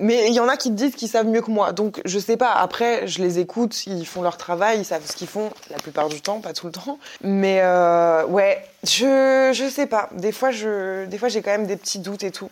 Mais 0.00 0.26
il 0.28 0.34
y 0.34 0.40
en 0.40 0.48
a 0.48 0.56
qui 0.56 0.70
te 0.70 0.74
disent 0.74 0.96
qu'ils 0.96 1.08
savent 1.08 1.26
mieux 1.26 1.40
que 1.40 1.50
moi. 1.50 1.72
Donc 1.72 2.00
je 2.04 2.18
sais 2.18 2.36
pas. 2.36 2.52
Après, 2.52 3.06
je 3.06 3.22
les 3.22 3.38
écoute, 3.38 3.86
ils 3.86 4.06
font 4.06 4.22
leur 4.22 4.36
travail, 4.36 4.80
ils 4.80 4.84
savent 4.84 5.06
ce 5.06 5.16
qu'ils 5.16 5.28
font 5.28 5.50
la 5.70 5.76
plupart 5.76 6.08
du 6.08 6.20
temps, 6.20 6.40
pas 6.40 6.52
tout 6.52 6.66
le 6.66 6.72
temps. 6.72 6.98
Mais 7.22 7.60
euh, 7.62 8.24
ouais, 8.26 8.64
je 8.82 9.52
je 9.54 9.68
sais 9.68 9.86
pas. 9.86 10.08
Des 10.12 10.32
fois, 10.32 10.50
je 10.50 11.06
des 11.06 11.18
fois 11.18 11.28
j'ai 11.28 11.42
quand 11.42 11.52
même 11.52 11.66
des 11.66 11.76
petits 11.76 12.00
doutes 12.00 12.24
et 12.24 12.32
tout. 12.32 12.50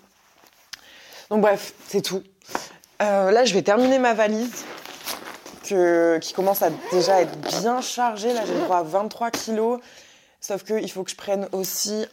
Donc 1.31 1.41
bref, 1.41 1.75
c'est 1.89 2.03
tout. 2.03 2.23
là, 3.01 3.45
je 3.45 3.55
vais 3.55 3.63
terminer 3.63 3.99
ma 3.99 4.15
valise 4.15 4.65
qui 6.21 6.33
commence 6.33 6.63
à 6.63 6.71
déjà 6.91 7.21
être 7.23 7.37
bien 7.61 7.81
chargé. 7.81 8.33
Là, 8.33 8.43
j'ai 8.47 8.55
droit 8.55 8.79
à 8.79 8.83
23 8.83 9.31
kilos. 9.31 9.81
Sauf 10.41 10.65
qu'il 10.65 10.91
faut 10.91 11.05
que 11.05 11.11
je 11.11 11.17
prenne 11.17 11.49
aussi 11.53 12.05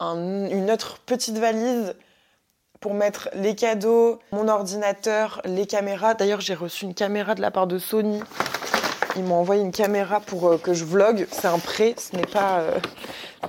une 0.00 0.70
autre 0.70 0.98
petite 1.00 1.38
valise 1.38 1.94
pour 2.84 2.92
mettre 2.92 3.30
les 3.32 3.54
cadeaux, 3.54 4.18
mon 4.30 4.46
ordinateur, 4.46 5.40
les 5.46 5.64
caméras. 5.64 6.12
D'ailleurs, 6.12 6.42
j'ai 6.42 6.52
reçu 6.52 6.84
une 6.84 6.92
caméra 6.92 7.34
de 7.34 7.40
la 7.40 7.50
part 7.50 7.66
de 7.66 7.78
Sony. 7.78 8.20
Ils 9.16 9.24
m'ont 9.24 9.36
envoyé 9.36 9.62
une 9.62 9.72
caméra 9.72 10.20
pour 10.20 10.50
euh, 10.50 10.58
que 10.58 10.74
je 10.74 10.84
vlog. 10.84 11.26
C'est 11.32 11.46
un 11.46 11.58
prêt, 11.58 11.94
ce 11.96 12.14
n'est 12.14 12.26
pas, 12.26 12.58
euh, 12.58 12.78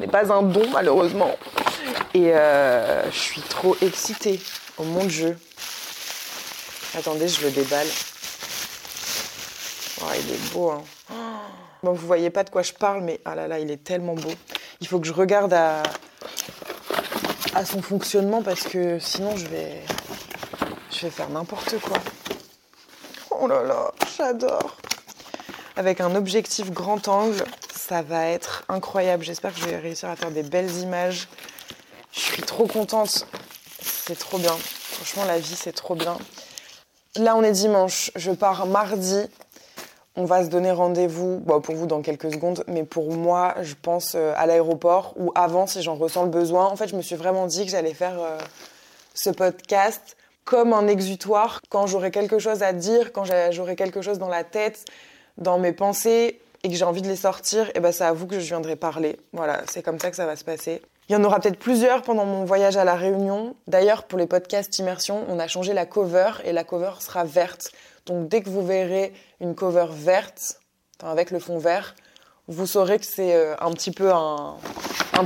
pas 0.10 0.32
un 0.32 0.42
don, 0.42 0.64
malheureusement. 0.72 1.32
Et 2.14 2.34
euh, 2.34 3.12
je 3.12 3.18
suis 3.18 3.42
trop 3.42 3.76
excitée. 3.82 4.40
Oh 4.78 4.84
mon 4.84 5.04
dieu. 5.04 5.38
Attendez, 6.98 7.28
je 7.28 7.42
le 7.42 7.52
déballe. 7.52 7.88
Oh, 10.00 10.12
il 10.18 10.34
est 10.34 10.54
beau. 10.54 10.70
Hein. 10.70 10.82
Bon, 11.84 11.92
vous 11.92 12.08
voyez 12.08 12.30
pas 12.30 12.46
de 12.46 12.50
quoi 12.50 12.62
je 12.62 12.72
parle, 12.72 13.02
mais 13.02 13.20
ah 13.26 13.36
là 13.36 13.50
là, 13.50 13.60
il 13.60 13.70
est 13.70 13.84
tellement 13.84 14.16
beau. 14.16 14.32
Il 14.80 14.88
faut 14.88 15.02
que 15.02 15.08
je 15.08 15.14
regarde 15.14 15.52
à, 15.52 15.84
à 17.56 17.64
son 17.64 17.82
fonctionnement 17.82 18.44
parce 18.44 18.64
que 18.64 19.00
sinon 19.00 19.36
je 19.38 19.48
vais, 19.48 19.82
je 20.92 21.02
vais 21.02 21.10
faire 21.10 21.30
n'importe 21.30 21.80
quoi. 21.80 21.98
Oh 23.32 23.48
là 23.48 23.64
là, 23.64 23.92
j'adore. 24.18 24.76
Avec 25.78 26.02
un 26.02 26.16
objectif 26.16 26.72
grand 26.72 27.08
angle, 27.08 27.44
ça 27.74 28.02
va 28.02 28.28
être 28.28 28.64
incroyable. 28.70 29.24
J'espère 29.24 29.54
que 29.54 29.62
je 29.62 29.66
vais 29.66 29.78
réussir 29.78 30.10
à 30.10 30.16
faire 30.16 30.32
des 30.32 30.44
belles 30.44 30.72
images. 30.80 31.28
Je 32.12 32.20
suis 32.20 32.44
trop 32.44 32.68
contente. 32.68 33.26
C'est 33.82 34.20
trop 34.20 34.38
bien. 34.38 34.56
Franchement, 34.92 35.26
la 35.26 35.40
vie, 35.40 35.56
c'est 35.56 35.74
trop 35.74 35.96
bien. 35.96 36.18
Là, 37.16 37.36
on 37.36 37.44
est 37.44 37.52
dimanche. 37.52 38.12
Je 38.16 38.32
pars 38.32 38.66
mardi 38.66 39.28
on 40.16 40.26
va 40.26 40.44
se 40.44 40.50
donner 40.50 40.72
rendez-vous, 40.72 41.40
pour 41.40 41.76
vous 41.76 41.88
dans 41.88 42.02
quelques 42.02 42.32
secondes, 42.32 42.64
mais 42.68 42.84
pour 42.84 43.12
moi, 43.12 43.56
je 43.62 43.74
pense 43.80 44.14
euh, 44.16 44.34
à 44.38 44.46
l'aéroport 44.46 45.14
ou 45.18 45.32
avant 45.36 45.68
si 45.68 45.82
j'en 45.82 45.96
ressens 45.96 46.24
le 46.24 46.30
besoin. 46.30 46.66
En 46.66 46.76
fait, 46.76 46.88
je 46.88 46.96
me 46.96 47.02
suis 47.02 47.16
vraiment 47.16 47.48
dit 47.48 47.66
que 47.66 47.72
j'allais 47.72 47.94
faire 47.94 48.20
euh, 48.20 48.38
ce 49.14 49.30
podcast 49.30 50.16
comme 50.46 50.74
un 50.74 50.88
exutoire 50.88 51.60
quand 51.70 51.88
j'aurai 51.88 52.12
quelque 52.12 52.40
chose 52.40 52.64
à 52.64 52.72
dire, 52.72 53.12
quand 53.12 53.24
j'aurai 53.52 53.76
quelque 53.76 54.02
chose 54.02 54.20
dans 54.20 54.30
la 54.30 54.44
tête, 54.44 54.86
dans 55.38 55.58
mes 55.58 55.74
pensées 55.74 56.40
et 56.64 56.70
que 56.70 56.76
j'ai 56.76 56.86
envie 56.86 57.02
de 57.02 57.08
les 57.08 57.16
sortir, 57.16 57.70
et 57.76 57.80
ben 57.80 57.92
c'est 57.92 58.06
à 58.06 58.14
vous 58.14 58.28
que 58.28 58.40
je 58.40 58.46
viendrai 58.46 58.76
parler. 58.76 59.18
Voilà, 59.34 59.62
c'est 59.70 59.84
comme 59.84 60.00
ça 60.00 60.10
que 60.10 60.16
ça 60.16 60.26
va 60.26 60.36
se 60.36 60.44
passer. 60.44 60.82
Il 61.10 61.14
y 61.14 61.16
en 61.16 61.24
aura 61.24 61.40
peut-être 61.40 61.60
plusieurs 61.60 62.02
pendant 62.02 62.26
mon 62.26 62.46
voyage 62.46 62.78
à 62.78 62.84
la 62.84 62.96
Réunion. 62.96 63.56
D'ailleurs, 63.68 64.04
pour 64.04 64.18
les 64.18 64.26
podcasts 64.26 64.80
immersion, 64.80 65.24
on 65.30 65.38
a 65.38 65.48
changé 65.48 65.74
la 65.74 65.86
cover 65.86 66.32
et 66.44 66.52
la 66.52 66.64
cover 66.64 66.94
sera 67.00 67.24
verte. 67.24 67.72
Donc 68.06 68.28
dès 68.28 68.42
que 68.42 68.50
vous 68.50 68.66
verrez 68.66 69.14
une 69.42 69.56
cover 69.56 69.88
verte, 69.90 70.60
avec 71.04 71.32
le 71.32 71.40
fond 71.40 71.58
vert, 71.58 71.96
vous 72.48 72.68
saurez 72.68 73.00
que 73.00 73.06
c'est 73.06 73.36
euh, 73.36 73.56
un 73.60 73.72
petit 73.72 73.92
peu 73.92 74.12
un, 74.12 74.58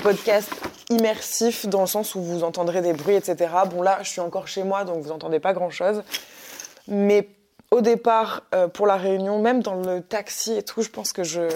podcast 0.02 0.50
immersif 0.90 1.68
dans 1.68 1.82
le 1.82 1.88
sens 1.88 2.16
où 2.16 2.22
vous 2.22 2.44
entendrez 2.44 2.82
des 2.82 2.94
bruits, 2.94 3.16
etc. 3.16 3.52
Bon 3.70 3.82
là, 3.82 4.00
je 4.02 4.10
suis 4.10 4.22
encore 4.22 4.48
chez 4.48 4.64
moi, 4.64 4.86
donc 4.86 5.02
vous 5.02 5.10
n'entendez 5.10 5.40
pas 5.40 5.54
grand-chose. 5.54 6.04
Mais 6.88 7.28
au 7.72 7.82
départ, 7.82 8.44
euh, 8.56 8.68
pour 8.68 8.88
la 8.88 8.96
réunion, 8.96 9.40
même 9.40 9.62
dans 9.62 9.76
le 9.76 10.02
taxi 10.02 10.54
et 10.54 10.64
tout, 10.64 10.82
je 10.82 10.90
pense 10.90 11.12
que 11.12 11.24
je, 11.24 11.50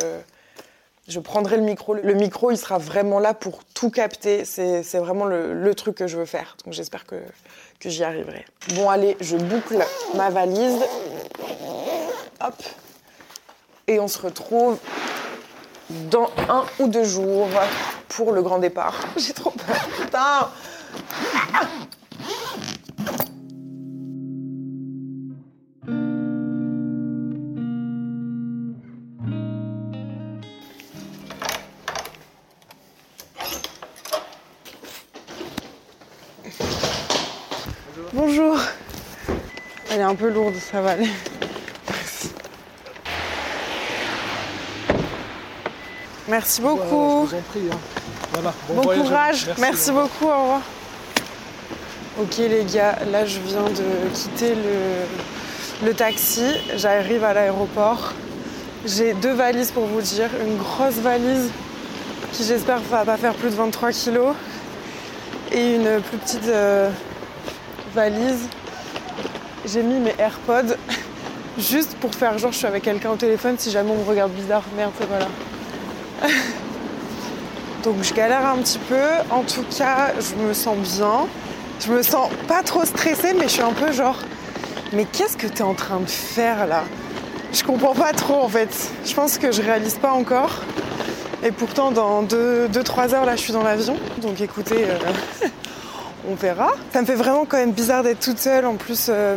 je 1.07 1.19
prendrai 1.19 1.57
le 1.57 1.63
micro. 1.63 1.93
Le 1.93 2.13
micro, 2.13 2.51
il 2.51 2.57
sera 2.57 2.77
vraiment 2.77 3.19
là 3.19 3.33
pour 3.33 3.63
tout 3.73 3.89
capter. 3.89 4.45
C'est 4.45 4.97
vraiment 4.99 5.25
le, 5.25 5.73
truc 5.75 5.95
que 5.95 6.07
je 6.07 6.17
veux 6.17 6.25
faire. 6.25 6.55
Donc 6.65 6.73
j'espère 6.73 7.05
que, 7.05 7.15
que 7.79 7.89
j'y 7.89 8.03
arriverai. 8.03 8.45
Bon, 8.75 8.89
allez, 8.89 9.17
je 9.19 9.35
boucle 9.37 9.83
ma 10.15 10.29
valise. 10.29 10.79
Hop. 12.41 12.63
Et 13.87 13.99
on 13.99 14.07
se 14.07 14.19
retrouve 14.19 14.77
dans 15.89 16.29
un 16.49 16.63
ou 16.79 16.87
deux 16.87 17.03
jours 17.03 17.49
pour 18.07 18.31
le 18.31 18.41
grand 18.41 18.59
départ. 18.59 18.95
J'ai 19.17 19.33
trop 19.33 19.51
peur. 19.51 19.89
Putain 20.01 20.49
Elle 39.93 39.99
est 39.99 40.03
un 40.03 40.15
peu 40.15 40.29
lourde, 40.29 40.55
ça 40.55 40.81
va 40.81 40.91
aller. 40.91 41.07
Merci. 41.87 42.31
Merci 46.27 46.61
beaucoup. 46.61 47.27
je 47.29 47.35
vous 47.35 47.35
en 47.35 47.41
prie. 47.41 47.61
Hein. 47.71 47.77
Voilà, 48.33 48.53
bon, 48.69 48.81
courage. 48.81 49.51
Merci, 49.59 49.91
beaucoup. 49.91 50.25
Au 50.25 50.41
revoir. 50.41 50.61
Ok 52.19 52.37
les 52.37 52.63
gars, 52.63 52.97
là 53.11 53.25
je 53.25 53.39
viens 53.39 53.63
de 53.63 54.13
quitter 54.13 54.55
le, 54.55 55.85
le 55.87 55.93
taxi. 55.93 56.45
J'arrive 56.75 57.23
à 57.23 57.33
l'aéroport. 57.33 58.13
J'ai 58.87 59.13
deux 59.13 59.33
valises 59.33 59.69
pour 59.69 59.85
vous 59.85 60.01
dire. 60.01 60.29
Une 60.43 60.57
grosse 60.57 60.95
valise 60.95 61.51
qui 62.31 62.43
j'espère 62.43 62.79
va 62.89 63.05
pas 63.05 63.17
faire 63.17 63.35
plus 63.35 63.51
de 63.51 63.55
23 63.55 63.91
kilos. 63.91 64.35
Et 65.51 65.75
une 65.75 66.01
plus 66.01 66.17
petite 66.17 66.47
euh, 66.47 66.89
valise 67.93 68.47
j'ai 69.73 69.81
mis 69.81 69.99
mes 69.99 70.13
AirPods 70.19 70.75
juste 71.57 71.95
pour 71.95 72.13
faire 72.13 72.37
genre 72.37 72.51
je 72.51 72.57
suis 72.57 72.67
avec 72.67 72.83
quelqu'un 72.83 73.09
au 73.09 73.15
téléphone 73.15 73.55
si 73.57 73.71
jamais 73.71 73.89
on 73.89 73.97
me 73.97 74.07
regarde 74.07 74.31
bizarre. 74.31 74.61
Merde, 74.77 74.91
c'est 74.99 75.09
pas 75.09 75.19
là. 75.19 75.27
Donc 77.83 77.95
je 78.03 78.13
galère 78.13 78.45
un 78.45 78.57
petit 78.57 78.77
peu. 78.77 79.01
En 79.31 79.41
tout 79.41 79.65
cas, 79.75 80.13
je 80.19 80.35
me 80.35 80.53
sens 80.53 80.77
bien. 80.77 81.27
Je 81.79 81.91
me 81.91 82.03
sens 82.03 82.29
pas 82.47 82.61
trop 82.61 82.85
stressée, 82.85 83.33
mais 83.33 83.45
je 83.45 83.53
suis 83.53 83.61
un 83.63 83.73
peu 83.73 83.91
genre. 83.91 84.19
Mais 84.93 85.05
qu'est-ce 85.05 85.37
que 85.37 85.47
t'es 85.47 85.63
en 85.63 85.73
train 85.73 85.99
de 85.99 86.09
faire 86.09 86.67
là? 86.67 86.83
Je 87.51 87.63
comprends 87.63 87.95
pas 87.95 88.13
trop 88.13 88.43
en 88.43 88.49
fait. 88.49 88.69
Je 89.05 89.13
pense 89.13 89.39
que 89.39 89.51
je 89.51 89.61
réalise 89.63 89.95
pas 89.95 90.11
encore. 90.11 90.61
Et 91.43 91.51
pourtant, 91.51 91.91
dans 91.91 92.23
2-3 92.23 93.13
heures, 93.15 93.25
là, 93.25 93.35
je 93.35 93.41
suis 93.41 93.53
dans 93.53 93.63
l'avion. 93.63 93.97
Donc 94.21 94.39
écoutez, 94.39 94.85
euh, 94.85 95.47
on 96.29 96.35
verra. 96.35 96.71
Ça 96.91 97.01
me 97.01 97.05
fait 97.05 97.15
vraiment 97.15 97.45
quand 97.45 97.57
même 97.57 97.71
bizarre 97.71 98.03
d'être 98.03 98.19
toute 98.19 98.39
seule. 98.39 98.65
En 98.65 98.75
plus, 98.75 99.07
euh, 99.09 99.35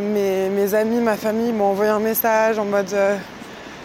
mes, 0.49 0.73
amis, 0.73 0.99
ma 0.99 1.15
famille 1.15 1.51
m'ont 1.51 1.71
envoyé 1.71 1.91
un 1.91 1.99
message 1.99 2.59
en 2.59 2.65
mode 2.65 2.93
euh, 2.93 3.17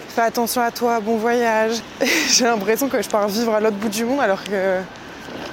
fais 0.08 0.22
attention 0.22 0.62
à 0.62 0.70
toi, 0.70 1.00
bon 1.00 1.16
voyage. 1.16 1.82
J'ai 2.28 2.44
l'impression 2.44 2.88
que 2.88 3.00
je 3.02 3.08
pars 3.08 3.28
vivre 3.28 3.54
à 3.54 3.60
l'autre 3.60 3.76
bout 3.76 3.88
du 3.88 4.04
monde 4.04 4.20
alors 4.20 4.44
que 4.44 4.80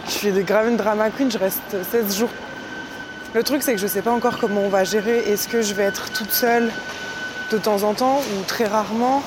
je 0.05 0.11
suis 0.11 0.31
grave 0.43 0.69
une 0.69 0.77
drama 0.77 1.09
queen, 1.09 1.31
je 1.31 1.37
reste 1.37 1.83
16 1.91 2.17
jours. 2.17 2.29
Le 3.33 3.43
truc, 3.43 3.61
c'est 3.61 3.73
que 3.73 3.79
je 3.79 3.87
sais 3.87 4.01
pas 4.01 4.11
encore 4.11 4.39
comment 4.39 4.61
on 4.61 4.69
va 4.69 4.83
gérer. 4.83 5.19
Est-ce 5.19 5.47
que 5.47 5.61
je 5.61 5.73
vais 5.73 5.83
être 5.83 6.11
toute 6.11 6.31
seule 6.31 6.71
de 7.51 7.57
temps 7.57 7.83
en 7.83 7.93
temps 7.93 8.19
ou 8.19 8.43
très 8.43 8.65
rarement? 8.65 9.21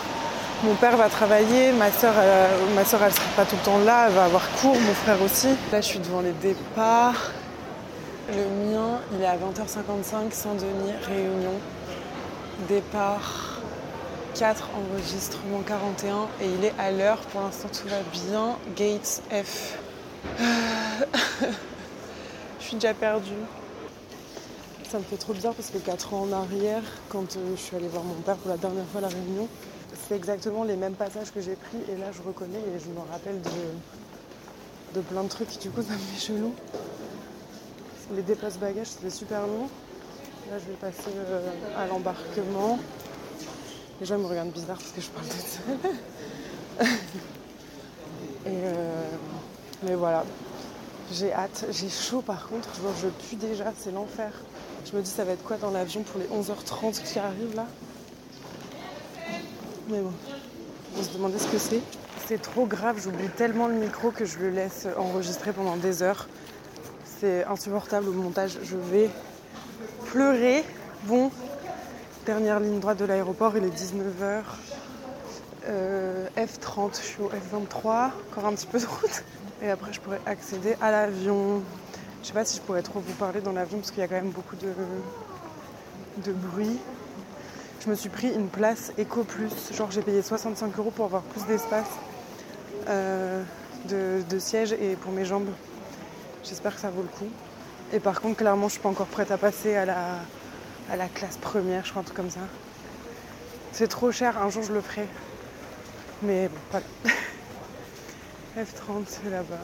Mon 0.64 0.74
père 0.74 0.96
va 0.96 1.08
travailler, 1.08 1.72
ma 1.72 1.90
soeur, 1.90 2.14
elle, 2.20 2.74
ma 2.74 2.84
soeur 2.84 3.00
elle 3.04 3.12
sera 3.12 3.26
pas 3.36 3.44
tout 3.44 3.56
le 3.56 3.64
temps 3.64 3.78
là, 3.78 4.06
elle 4.06 4.14
va 4.14 4.24
avoir 4.24 4.48
cours, 4.60 4.78
mon 4.78 4.94
frère 4.94 5.20
aussi. 5.22 5.48
Là 5.72 5.80
je 5.80 5.86
suis 5.86 5.98
devant 5.98 6.20
les 6.20 6.32
départs. 6.32 7.32
Le 8.28 8.70
mien, 8.70 9.00
il 9.12 9.20
est 9.20 9.26
à 9.26 9.36
20h55, 9.36 10.30
Saint-Denis, 10.30 10.92
Réunion. 11.06 11.54
Départ 12.68 13.60
4, 14.34 14.68
enregistrement 14.76 15.60
41 15.66 16.28
et 16.40 16.46
il 16.46 16.64
est 16.64 16.74
à 16.78 16.92
l'heure. 16.92 17.18
Pour 17.32 17.40
l'instant 17.40 17.68
tout 17.68 17.88
va 17.88 18.00
bien. 18.12 18.56
Gates 18.76 19.22
F. 19.30 19.76
je 22.60 22.64
suis 22.64 22.76
déjà 22.76 22.94
perdue. 22.94 23.30
Ça 24.88 24.98
me 24.98 25.02
fait 25.02 25.16
trop 25.16 25.32
bizarre 25.32 25.54
parce 25.54 25.70
que 25.70 25.78
4 25.78 26.14
ans 26.14 26.22
en 26.22 26.32
arrière, 26.32 26.82
quand 27.08 27.36
euh, 27.36 27.56
je 27.56 27.60
suis 27.60 27.76
allée 27.76 27.88
voir 27.88 28.04
mon 28.04 28.14
père 28.14 28.36
pour 28.36 28.50
la 28.50 28.56
dernière 28.56 28.86
fois 28.86 28.98
à 28.98 29.02
la 29.02 29.08
Réunion, 29.08 29.48
c'est 30.06 30.14
exactement 30.14 30.62
les 30.64 30.76
mêmes 30.76 30.94
passages 30.94 31.32
que 31.32 31.40
j'ai 31.40 31.56
pris 31.56 31.78
et 31.92 31.98
là 31.98 32.06
je 32.12 32.22
reconnais 32.22 32.58
et 32.58 32.78
je 32.78 32.88
me 32.88 33.00
rappelle 33.10 33.40
de, 34.94 35.00
plein 35.00 35.24
de 35.24 35.28
trucs. 35.28 35.58
Du 35.58 35.70
coup 35.70 35.82
ça 35.82 35.92
me 35.92 35.98
fait. 35.98 36.91
Les 38.14 38.22
déplaces 38.22 38.58
bagages 38.58 38.88
c'était 38.88 39.10
super 39.10 39.46
long. 39.46 39.68
Là 40.50 40.58
je 40.58 40.64
vais 40.66 40.76
passer 40.78 41.10
euh, 41.16 41.50
à 41.76 41.86
l'embarquement. 41.86 42.78
Les 44.00 44.06
gens 44.06 44.18
me 44.18 44.26
regardent 44.26 44.50
bizarre 44.50 44.76
parce 44.76 44.90
que 44.90 45.00
je 45.00 45.08
parle 45.08 45.26
toute 45.26 45.40
seule. 45.40 46.88
euh, 48.46 49.04
mais 49.84 49.94
voilà. 49.94 50.24
J'ai 51.10 51.32
hâte. 51.32 51.66
J'ai 51.70 51.88
chaud 51.88 52.20
par 52.20 52.48
contre. 52.48 52.68
je 53.00 53.08
pue 53.08 53.36
déjà. 53.36 53.72
C'est 53.78 53.92
l'enfer. 53.92 54.30
Je 54.84 54.94
me 54.96 55.02
dis 55.02 55.10
ça 55.10 55.24
va 55.24 55.32
être 55.32 55.44
quoi 55.44 55.56
dans 55.56 55.70
l'avion 55.70 56.02
pour 56.02 56.20
les 56.20 56.26
11h30 56.26 57.02
qui 57.02 57.18
arrivent 57.18 57.54
là? 57.54 57.66
Mais 59.88 60.00
bon, 60.00 60.12
on 60.98 61.02
se 61.02 61.10
demandait 61.10 61.38
ce 61.38 61.48
que 61.48 61.58
c'est. 61.58 61.80
C'est 62.26 62.40
trop 62.40 62.66
grave, 62.66 63.00
j'oublie 63.02 63.28
tellement 63.36 63.66
le 63.66 63.74
micro 63.74 64.10
que 64.10 64.24
je 64.24 64.38
le 64.38 64.50
laisse 64.50 64.86
enregistrer 64.96 65.52
pendant 65.52 65.76
des 65.76 66.02
heures. 66.02 66.28
C'est 67.22 67.44
insupportable 67.44 68.08
au 68.08 68.12
montage, 68.12 68.58
je 68.64 68.76
vais 68.76 69.08
pleurer. 70.06 70.64
Bon, 71.04 71.30
dernière 72.26 72.58
ligne 72.58 72.80
droite 72.80 72.98
de 72.98 73.04
l'aéroport, 73.04 73.56
il 73.56 73.62
est 73.62 73.68
19h. 73.68 74.42
Euh, 75.68 76.26
F30, 76.36 76.96
je 76.96 77.06
suis 77.06 77.22
au 77.22 77.28
F23, 77.28 78.10
encore 78.28 78.46
un 78.46 78.54
petit 78.54 78.66
peu 78.66 78.80
de 78.80 78.86
route. 78.86 79.22
Et 79.62 79.70
après, 79.70 79.92
je 79.92 80.00
pourrais 80.00 80.20
accéder 80.26 80.74
à 80.80 80.90
l'avion. 80.90 81.62
Je 82.22 82.26
sais 82.26 82.32
pas 82.32 82.44
si 82.44 82.56
je 82.56 82.62
pourrais 82.62 82.82
trop 82.82 82.98
vous 82.98 83.14
parler 83.14 83.40
dans 83.40 83.52
l'avion 83.52 83.78
parce 83.78 83.92
qu'il 83.92 84.00
y 84.00 84.04
a 84.04 84.08
quand 84.08 84.16
même 84.16 84.30
beaucoup 84.30 84.56
de, 84.56 84.72
de 86.24 86.32
bruit 86.32 86.80
je 87.84 87.90
me 87.90 87.96
suis 87.96 88.08
pris 88.08 88.32
une 88.32 88.48
place 88.48 88.92
Eco 88.98 89.24
Plus. 89.24 89.72
Genre 89.76 89.90
j'ai 89.90 90.02
payé 90.02 90.22
65 90.22 90.78
euros 90.78 90.92
pour 90.92 91.06
avoir 91.06 91.22
plus 91.22 91.44
d'espace 91.46 91.88
euh, 92.88 93.42
de, 93.88 94.38
siège 94.38 94.72
et 94.72 94.94
pour 94.94 95.12
mes 95.12 95.24
jambes. 95.24 95.48
J'espère 96.44 96.74
que 96.74 96.80
ça 96.80 96.90
vaut 96.90 97.02
le 97.02 97.08
coup. 97.08 97.28
Et 97.92 98.00
par 98.00 98.20
contre, 98.20 98.38
clairement, 98.38 98.68
je 98.68 98.72
suis 98.72 98.80
pas 98.80 98.88
encore 98.88 99.06
prête 99.06 99.30
à 99.30 99.38
passer 99.38 99.76
à 99.76 99.84
la, 99.84 100.20
à 100.90 100.96
la 100.96 101.08
classe 101.08 101.36
première, 101.36 101.84
je 101.84 101.90
crois, 101.90 102.00
un 102.00 102.04
truc 102.04 102.16
comme 102.16 102.30
ça. 102.30 102.40
C'est 103.72 103.88
trop 103.88 104.10
cher, 104.12 104.40
un 104.40 104.50
jour 104.50 104.62
je 104.62 104.72
le 104.72 104.80
ferai. 104.80 105.06
Mais 106.22 106.48
bon, 106.48 106.54
pas. 106.70 106.80
F30, 108.56 109.04
c'est 109.06 109.30
là-bas. 109.30 109.58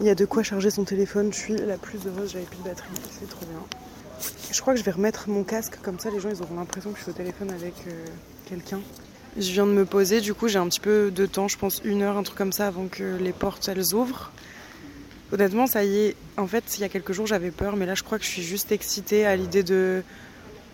Il 0.00 0.06
y 0.06 0.10
a 0.10 0.14
de 0.14 0.24
quoi 0.26 0.42
charger 0.42 0.70
son 0.70 0.84
téléphone, 0.84 1.32
je 1.32 1.38
suis 1.38 1.56
la 1.56 1.78
plus 1.78 1.98
heureuse, 2.06 2.32
j'avais 2.32 2.44
plus 2.44 2.58
de 2.58 2.64
batterie, 2.64 2.88
c'est 3.18 3.28
trop 3.28 3.46
bien. 3.46 3.62
Je 4.52 4.60
crois 4.60 4.74
que 4.74 4.78
je 4.78 4.84
vais 4.84 4.90
remettre 4.90 5.30
mon 5.30 5.44
casque, 5.44 5.78
comme 5.82 5.98
ça 5.98 6.10
les 6.10 6.20
gens 6.20 6.28
ils 6.28 6.42
auront 6.42 6.56
l'impression 6.56 6.90
que 6.92 6.98
je 6.98 7.04
suis 7.04 7.10
au 7.10 7.14
téléphone 7.14 7.50
avec 7.50 7.74
euh, 7.86 8.04
quelqu'un. 8.44 8.80
Je 9.38 9.52
viens 9.52 9.66
de 9.66 9.72
me 9.72 9.84
poser, 9.84 10.22
du 10.22 10.32
coup 10.32 10.48
j'ai 10.48 10.58
un 10.58 10.66
petit 10.66 10.80
peu 10.80 11.10
de 11.10 11.26
temps, 11.26 11.46
je 11.46 11.58
pense 11.58 11.82
une 11.84 12.00
heure, 12.02 12.16
un 12.16 12.22
truc 12.22 12.38
comme 12.38 12.52
ça 12.52 12.68
avant 12.68 12.86
que 12.86 13.16
les 13.20 13.32
portes 13.32 13.68
elles 13.68 13.94
ouvrent. 13.94 14.32
Honnêtement, 15.30 15.66
ça 15.66 15.84
y 15.84 15.98
est, 15.98 16.16
en 16.36 16.46
fait, 16.46 16.64
il 16.78 16.80
y 16.80 16.84
a 16.84 16.88
quelques 16.88 17.12
jours 17.12 17.26
j'avais 17.26 17.50
peur, 17.50 17.76
mais 17.76 17.84
là 17.84 17.94
je 17.94 18.02
crois 18.02 18.18
que 18.18 18.24
je 18.24 18.30
suis 18.30 18.42
juste 18.42 18.72
excitée 18.72 19.26
à 19.26 19.36
l'idée 19.36 19.62
de, 19.62 20.02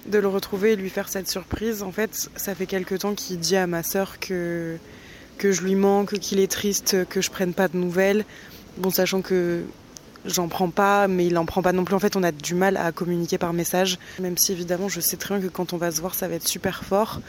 de 0.06 0.18
le 0.18 0.28
retrouver 0.28 0.72
et 0.72 0.76
lui 0.76 0.90
faire 0.90 1.08
cette 1.08 1.28
surprise. 1.28 1.82
En 1.82 1.90
fait, 1.90 2.30
ça 2.36 2.54
fait 2.54 2.66
quelques 2.66 3.00
temps 3.00 3.14
qu'il 3.14 3.40
dit 3.40 3.56
à 3.56 3.66
ma 3.66 3.82
soeur 3.82 4.20
que, 4.20 4.76
que 5.38 5.50
je 5.50 5.62
lui 5.62 5.74
manque, 5.74 6.18
qu'il 6.18 6.38
est 6.38 6.50
triste, 6.50 7.04
que 7.08 7.20
je 7.20 7.30
prenne 7.30 7.54
pas 7.54 7.66
de 7.66 7.76
nouvelles. 7.76 8.24
Bon, 8.76 8.90
sachant 8.90 9.22
que 9.22 9.62
j'en 10.24 10.46
prends 10.46 10.70
pas, 10.70 11.08
mais 11.08 11.26
il 11.26 11.36
en 11.36 11.46
prend 11.46 11.62
pas 11.62 11.72
non 11.72 11.84
plus. 11.84 11.96
En 11.96 12.00
fait, 12.00 12.14
on 12.14 12.22
a 12.22 12.30
du 12.30 12.54
mal 12.54 12.76
à 12.76 12.92
communiquer 12.92 13.38
par 13.38 13.52
message, 13.52 13.98
même 14.20 14.38
si 14.38 14.52
évidemment, 14.52 14.88
je 14.88 15.00
sais 15.00 15.16
très 15.16 15.36
bien 15.36 15.48
que 15.48 15.52
quand 15.52 15.72
on 15.72 15.78
va 15.78 15.90
se 15.90 16.00
voir, 16.00 16.14
ça 16.14 16.28
va 16.28 16.36
être 16.36 16.46
super 16.46 16.84
fort. 16.84 17.20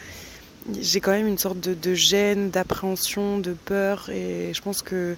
J'ai 0.79 1.01
quand 1.01 1.11
même 1.11 1.27
une 1.27 1.37
sorte 1.37 1.59
de, 1.59 1.93
gêne, 1.93 2.49
d'appréhension, 2.49 3.37
de 3.39 3.53
peur, 3.53 4.09
et 4.09 4.51
je 4.53 4.61
pense 4.61 4.81
que 4.81 5.15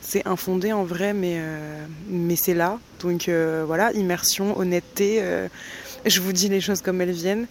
c'est 0.00 0.26
infondé 0.26 0.72
en 0.72 0.84
vrai, 0.84 1.12
mais, 1.12 1.36
euh, 1.38 1.84
mais 2.08 2.36
c'est 2.36 2.54
là. 2.54 2.78
Donc 3.00 3.28
euh, 3.28 3.64
voilà, 3.66 3.92
immersion, 3.92 4.58
honnêteté. 4.58 5.18
Euh, 5.20 5.48
je 6.04 6.20
vous 6.20 6.32
dis 6.32 6.48
les 6.48 6.60
choses 6.60 6.80
comme 6.80 7.00
elles 7.00 7.12
viennent. 7.12 7.46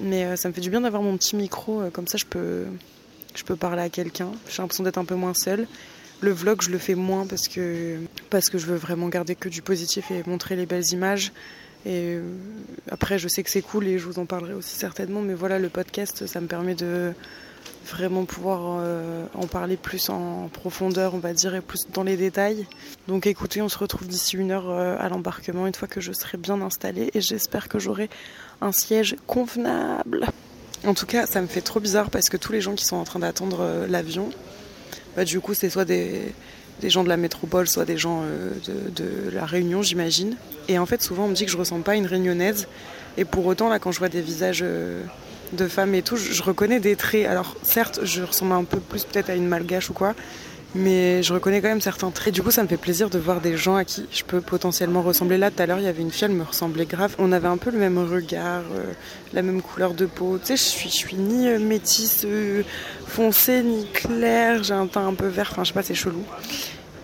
Mais 0.00 0.36
ça 0.36 0.48
me 0.48 0.52
fait 0.52 0.60
du 0.60 0.70
bien 0.70 0.80
d'avoir 0.80 1.02
mon 1.02 1.16
petit 1.16 1.36
micro, 1.36 1.82
comme 1.92 2.08
ça 2.08 2.18
je 2.18 2.24
peux, 2.24 2.64
je 3.36 3.44
peux 3.44 3.54
parler 3.54 3.82
à 3.82 3.88
quelqu'un. 3.88 4.32
J'ai 4.48 4.60
l'impression 4.60 4.82
d'être 4.82 4.98
un 4.98 5.04
peu 5.04 5.14
moins 5.14 5.34
seule. 5.34 5.68
Le 6.20 6.32
vlog, 6.32 6.62
je 6.62 6.70
le 6.70 6.78
fais 6.78 6.96
moins 6.96 7.26
parce 7.26 7.46
que, 7.46 7.98
parce 8.28 8.50
que 8.50 8.58
je 8.58 8.66
veux 8.66 8.76
vraiment 8.76 9.08
garder 9.08 9.36
que 9.36 9.48
du 9.48 9.62
positif 9.62 10.10
et 10.10 10.24
montrer 10.26 10.56
les 10.56 10.66
belles 10.66 10.90
images. 10.90 11.30
Et 11.86 12.16
euh, 12.16 12.22
après, 12.90 13.18
je 13.18 13.28
sais 13.28 13.42
que 13.42 13.50
c'est 13.50 13.62
cool 13.62 13.86
et 13.86 13.98
je 13.98 14.06
vous 14.06 14.18
en 14.18 14.26
parlerai 14.26 14.54
aussi 14.54 14.76
certainement. 14.76 15.20
Mais 15.20 15.34
voilà, 15.34 15.58
le 15.58 15.68
podcast, 15.68 16.26
ça 16.26 16.40
me 16.40 16.46
permet 16.46 16.74
de 16.74 17.12
vraiment 17.86 18.24
pouvoir 18.24 18.78
euh, 18.80 19.26
en 19.34 19.46
parler 19.46 19.76
plus 19.76 20.08
en 20.08 20.48
profondeur, 20.48 21.14
on 21.14 21.18
va 21.18 21.34
dire, 21.34 21.54
et 21.54 21.60
plus 21.60 21.86
dans 21.92 22.02
les 22.02 22.16
détails. 22.16 22.66
Donc 23.08 23.26
écoutez, 23.26 23.60
on 23.60 23.68
se 23.68 23.76
retrouve 23.76 24.08
d'ici 24.08 24.36
une 24.36 24.50
heure 24.50 24.70
euh, 24.70 24.96
à 24.98 25.08
l'embarquement, 25.10 25.66
une 25.66 25.74
fois 25.74 25.88
que 25.88 26.00
je 26.00 26.12
serai 26.12 26.38
bien 26.38 26.60
installée. 26.62 27.10
Et 27.14 27.20
j'espère 27.20 27.68
que 27.68 27.78
j'aurai 27.78 28.08
un 28.62 28.72
siège 28.72 29.16
convenable. 29.26 30.26
En 30.86 30.94
tout 30.94 31.06
cas, 31.06 31.26
ça 31.26 31.42
me 31.42 31.46
fait 31.46 31.60
trop 31.60 31.80
bizarre 31.80 32.10
parce 32.10 32.28
que 32.30 32.36
tous 32.36 32.52
les 32.52 32.60
gens 32.60 32.74
qui 32.74 32.84
sont 32.84 32.96
en 32.96 33.04
train 33.04 33.18
d'attendre 33.18 33.86
l'avion, 33.88 34.30
bah, 35.16 35.24
du 35.24 35.40
coup, 35.40 35.54
c'est 35.54 35.70
soit 35.70 35.86
des, 35.86 36.34
gens 36.90 37.04
de 37.04 37.08
la 37.08 37.16
métropole, 37.16 37.68
soit 37.68 37.84
des 37.84 37.98
gens 37.98 38.22
euh, 38.24 38.50
de, 38.94 39.30
la 39.30 39.46
Réunion, 39.46 39.82
j'imagine. 39.82 40.36
Et 40.68 40.78
en 40.78 40.86
fait, 40.86 41.02
souvent, 41.02 41.24
on 41.24 41.28
me 41.28 41.34
dit 41.34 41.44
que 41.44 41.50
je 41.50 41.56
ressemble 41.56 41.82
pas 41.82 41.92
à 41.92 41.96
une 41.96 42.06
réunionnaise. 42.06 42.68
Et 43.16 43.24
pour 43.24 43.46
autant, 43.46 43.68
là, 43.68 43.78
quand 43.78 43.92
je 43.92 43.98
vois 43.98 44.08
des 44.08 44.20
visages 44.20 44.60
euh, 44.62 45.02
de 45.52 45.68
femmes 45.68 45.94
et 45.94 46.02
tout, 46.02 46.16
je, 46.16 46.42
reconnais 46.42 46.80
des 46.80 46.96
traits. 46.96 47.26
Alors, 47.26 47.56
certes, 47.62 48.00
je 48.02 48.22
ressemble 48.22 48.52
un 48.52 48.64
peu 48.64 48.80
plus 48.80 49.04
peut-être 49.04 49.30
à 49.30 49.34
une 49.34 49.46
malgache 49.46 49.90
ou 49.90 49.92
quoi, 49.92 50.14
mais 50.74 51.22
je 51.22 51.32
reconnais 51.32 51.60
quand 51.60 51.68
même 51.68 51.80
certains 51.80 52.10
traits. 52.10 52.34
Du 52.34 52.42
coup, 52.42 52.50
ça 52.50 52.62
me 52.62 52.68
fait 52.68 52.76
plaisir 52.76 53.08
de 53.08 53.18
voir 53.18 53.40
des 53.40 53.56
gens 53.56 53.76
à 53.76 53.84
qui 53.84 54.06
je 54.10 54.24
peux 54.24 54.40
potentiellement 54.40 55.02
ressembler. 55.02 55.38
Là, 55.38 55.50
tout 55.50 55.62
à 55.62 55.66
l'heure, 55.66 55.78
il 55.78 55.84
y 55.84 55.88
avait 55.88 56.02
une 56.02 56.10
fille, 56.10 56.24
elle 56.24 56.32
me 56.32 56.42
ressemblait 56.42 56.86
grave. 56.86 57.14
On 57.18 57.32
avait 57.32 57.48
un 57.48 57.56
peu 57.56 57.70
le 57.70 57.78
même 57.78 57.98
regard, 57.98 58.62
euh, 58.72 58.92
la 59.32 59.42
même 59.42 59.62
couleur 59.62 59.94
de 59.94 60.06
peau. 60.06 60.38
Tu 60.38 60.46
sais, 60.46 60.56
je 60.56 60.62
suis, 60.62 60.90
je 60.90 60.94
suis 60.94 61.16
ni 61.16 61.48
euh, 61.48 61.58
métisse 61.60 62.24
euh, 62.24 62.62
foncée, 63.06 63.62
ni 63.62 63.86
claire. 63.92 64.64
J'ai 64.64 64.74
un 64.74 64.86
teint 64.86 65.06
un 65.06 65.14
peu 65.14 65.28
vert. 65.28 65.48
Enfin, 65.52 65.62
je 65.62 65.68
sais 65.68 65.74
pas, 65.74 65.82
c'est 65.82 65.94
chelou. 65.94 66.24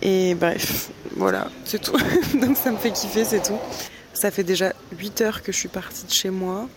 Et 0.01 0.35
bref, 0.35 0.89
voilà, 1.15 1.47
c'est 1.63 1.81
tout. 1.81 1.97
Donc, 2.41 2.57
ça 2.57 2.71
me 2.71 2.77
fait 2.77 2.91
kiffer, 2.91 3.23
c'est 3.23 3.43
tout. 3.43 3.59
Ça 4.13 4.31
fait 4.31 4.43
déjà 4.43 4.73
8 4.97 5.21
heures 5.21 5.41
que 5.43 5.51
je 5.51 5.57
suis 5.57 5.69
partie 5.69 6.05
de 6.05 6.11
chez 6.11 6.29
moi. 6.29 6.67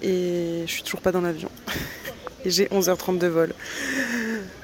Et 0.00 0.62
je 0.66 0.70
suis 0.70 0.82
toujours 0.82 1.00
pas 1.00 1.10
dans 1.10 1.22
l'avion. 1.22 1.50
et 2.44 2.50
j'ai 2.50 2.66
11h30 2.66 3.18
de 3.18 3.26
vol. 3.26 3.52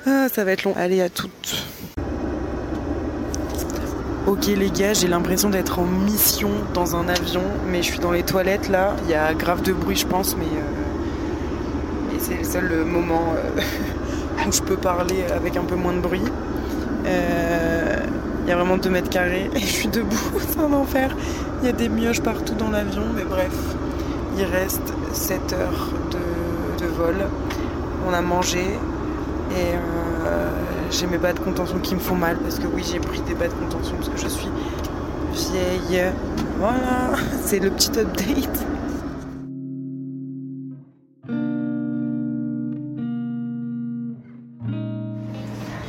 Ah, 0.06 0.28
ça 0.32 0.44
va 0.44 0.52
être 0.52 0.64
long. 0.64 0.74
Allez, 0.76 1.00
à 1.00 1.08
toutes. 1.08 1.64
Ok 4.26 4.46
les 4.46 4.70
gars, 4.70 4.92
j'ai 4.92 5.08
l'impression 5.08 5.48
d'être 5.50 5.78
en 5.78 5.84
mission 5.84 6.50
dans 6.74 6.94
un 6.94 7.08
avion, 7.08 7.42
mais 7.68 7.82
je 7.82 7.90
suis 7.90 7.98
dans 7.98 8.12
les 8.12 8.22
toilettes 8.22 8.68
là. 8.68 8.94
Il 9.04 9.10
y 9.10 9.14
a 9.14 9.32
grave 9.34 9.62
de 9.62 9.72
bruit 9.72 9.96
je 9.96 10.06
pense, 10.06 10.36
mais, 10.36 10.44
euh, 10.44 12.16
c'est 12.18 12.36
le 12.36 12.44
seul 12.44 12.70
euh, 12.70 12.84
moment 12.84 13.34
euh, 13.36 13.60
où 14.46 14.52
je 14.52 14.60
peux 14.60 14.76
parler 14.76 15.24
avec 15.34 15.56
un 15.56 15.64
peu 15.64 15.74
moins 15.74 15.94
de 15.94 16.00
bruit. 16.00 16.22
Il 17.04 18.48
y 18.48 18.52
a 18.52 18.56
vraiment 18.56 18.76
2 18.76 18.90
mètres 18.90 19.10
carrés 19.10 19.50
et 19.54 19.60
je 19.60 19.66
suis 19.66 19.88
debout, 19.88 20.38
c'est 20.38 20.60
un 20.60 20.72
enfer. 20.74 21.16
Il 21.62 21.66
y 21.66 21.68
a 21.68 21.72
des 21.72 21.88
mioches 21.88 22.20
partout 22.20 22.54
dans 22.54 22.70
l'avion, 22.70 23.02
mais 23.16 23.24
bref, 23.24 23.52
il 24.38 24.44
reste 24.44 24.92
7 25.12 25.54
heures 25.54 25.88
de, 26.78 26.86
vol. 26.86 27.16
On 28.08 28.12
a 28.12 28.20
mangé 28.20 28.64
et 29.52 29.74
j'ai 30.90 31.06
mes 31.06 31.18
bas 31.18 31.32
de 31.32 31.38
contention 31.38 31.78
qui 31.78 31.94
me 31.94 32.00
font 32.00 32.16
mal 32.16 32.36
parce 32.38 32.58
que 32.58 32.66
oui, 32.66 32.84
j'ai 32.90 32.98
pris 32.98 33.20
des 33.20 33.34
bas 33.34 33.48
de 33.48 33.54
contention 33.54 33.96
parce 33.96 34.08
que 34.08 34.18
je 34.18 34.28
suis 34.28 34.48
vieille. 35.32 36.12
Voilà, 36.58 37.16
c'est 37.42 37.60
le 37.60 37.70
petit 37.70 37.90
update. 37.98 38.66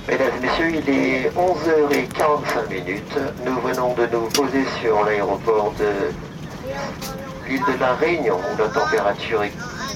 Mesdames 0.08 0.32
et 0.38 0.46
messieurs, 0.46 0.70
il 0.70 0.90
est 0.90 1.32
11h45 1.36 2.70
minutes. 2.70 3.20
Nous 3.46 3.56
venons 3.62 3.94
de 3.96 4.08
nous 4.14 4.28
poser 4.30 4.66
sur 4.82 5.04
l'aéroport 5.04 5.74
de 5.80 6.14
l'île 7.48 7.62
de 7.62 7.80
la 7.80 7.96
Réunion 7.96 8.38
où 8.38 8.58
la 8.58 8.68
température 8.70 9.44
est 9.44 9.54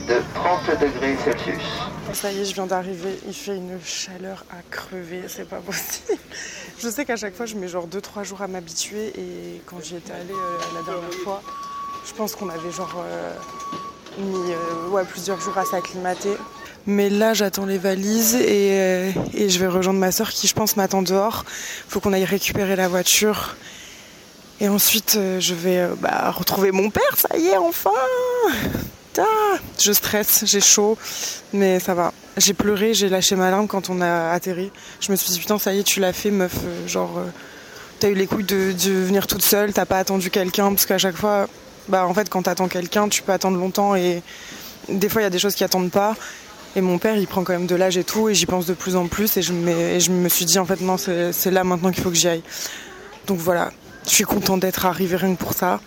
de 0.08 0.21
30 0.34 0.82
degrés 0.82 1.15
Celsius. 1.23 1.86
Ça 2.13 2.32
y 2.32 2.39
est, 2.39 2.46
je 2.46 2.54
viens 2.54 2.65
d'arriver. 2.65 3.20
Il 3.28 3.34
fait 3.34 3.56
une 3.56 3.80
chaleur 3.84 4.46
à 4.52 4.62
crever, 4.70 5.24
c'est 5.28 5.48
pas 5.48 5.60
possible. 5.60 6.20
Je 6.80 6.89
sais 6.89 7.06
qu'à 7.06 7.15
chaque 7.15 7.36
fois, 7.36 7.46
je 7.46 7.56
mets 7.56 7.68
genre 7.68 7.88
2-3 7.88 8.24
jours 8.24 8.41
à 8.41 8.48
m'habituer. 8.48 9.12
Et 9.18 9.62
quand 9.65 9.78
j'y 9.84 9.96
étais 9.96 10.12
allée 10.12 10.34
euh, 10.34 10.58
la 10.76 10.84
dernière 10.84 11.13
fois, 11.24 11.41
je 12.08 12.13
pense 12.13 12.36
qu'on 12.36 12.50
avait 12.50 12.72
genre 12.72 12.96
euh, 12.98 13.34
mis 14.20 14.52
euh, 14.52 14.89
ouais, 14.89 15.04
plusieurs 15.06 15.39
jours 15.41 15.58
à 15.58 15.65
s'acclimater. 15.65 16.36
Mais 16.86 17.10
là, 17.10 17.34
j'attends 17.34 17.65
les 17.65 17.80
valises 17.80 18.36
et, 18.36 19.12
je 19.34 19.60
vais 19.60 19.68
rejoindre 19.68 20.00
ma 20.00 20.12
soeur 20.12 20.30
qui, 20.30 20.48
je 20.48 20.54
pense, 20.54 20.78
m'attend 20.78 21.02
dehors. 21.02 21.44
Faut 21.88 22.00
qu'on 22.00 22.13
aille 22.13 22.26
récupérer 22.26 22.76
la 22.76 22.88
voiture. 22.88 23.56
Et 24.62 24.70
ensuite, 24.70 25.13
je 25.39 25.54
vais 25.54 25.88
bah, 26.00 26.32
retrouver 26.32 26.72
mon 26.72 26.89
père, 26.91 27.18
ça 27.18 27.36
y 27.38 27.48
est, 27.48 27.58
enfin 27.58 27.91
je 29.80 29.91
stresse, 29.91 30.43
j'ai 30.45 30.62
chaud, 30.62 30.97
mais 31.54 31.80
ça 31.80 31.93
va. 31.93 32.13
J'ai 32.38 32.54
pleuré, 32.54 32.93
j'ai 32.93 33.10
lâché 33.10 33.36
ma 33.36 33.49
larme 33.51 33.67
quand 33.67 33.89
on 33.89 34.01
a 34.01 34.32
atterri. 34.32 34.71
Je 34.99 35.12
me 35.12 35.15
suis 35.15 35.32
dit 35.32 35.39
putain 35.39 35.58
ça 35.58 35.73
y 35.73 35.80
est, 35.80 35.84
tu 35.84 35.99
l'as 35.99 36.13
fait 36.13 36.32
meuf, 36.32 36.54
euh, 36.63 36.88
genre 36.88 37.17
euh, 37.17 37.25
t'as 37.99 38.10
eu 38.10 38.13
les 38.13 38.28
couilles 38.28 38.43
de, 38.43 38.73
venir 38.91 39.28
toute 39.28 39.41
seule, 39.41 39.73
t'as 39.73 39.86
pas 39.86 39.99
attendu 39.99 40.30
quelqu'un 40.30 40.69
parce 40.69 40.86
qu'à 40.86 40.97
chaque 40.97 41.15
fois, 41.15 41.47
bah 41.88 42.06
en 42.06 42.13
fait 42.13 42.30
quand 42.30 42.43
t'attends 42.43 42.67
quelqu'un, 42.67 43.08
tu 43.08 43.21
peux 43.21 43.32
attendre 43.32 43.58
longtemps 43.58 43.95
et 43.95 44.21
des 44.89 45.08
fois 45.08 45.21
il 45.21 45.25
y 45.25 45.28
a 45.28 45.32
des 45.32 45.39
choses 45.39 45.56
qui 45.56 45.63
attendent 45.63 45.91
pas. 45.91 46.15
Et 46.78 46.82
mon 46.82 46.97
père, 46.97 47.15
il 47.15 47.25
prend 47.25 47.45
quand 47.45 47.54
même 47.54 47.67
de 47.67 47.75
l'âge 47.75 47.95
et 47.97 48.04
tout, 48.04 48.28
et 48.28 48.36
j'y 48.36 48.45
pense 48.45 48.65
de 48.65 48.73
plus 48.73 48.97
en 48.97 49.08
plus. 49.08 49.38
Et 49.38 49.41
je, 49.41 49.54
et 49.54 50.01
je 50.01 50.12
me 50.12 50.28
suis 50.28 50.43
dit, 50.43 50.60
en 50.60 50.65
fait, 50.65 50.82
non, 50.82 50.97
c'est 50.97 51.49
là 51.49 51.63
maintenant 51.63 51.89
qu'il 51.89 52.04
faut 52.04 52.10
que 52.10 52.17
j'y 52.17 52.28
aille. 52.28 52.43
Donc 53.28 53.39
voilà, 53.39 53.71
je 54.06 54.10
suis 54.10 54.25
contente 54.25 54.60
d'être 54.60 54.86
arrivée 54.86 55.15
rien 55.15 55.36
que 55.36 55.39
pour 55.39 55.54
ça. 55.54 55.80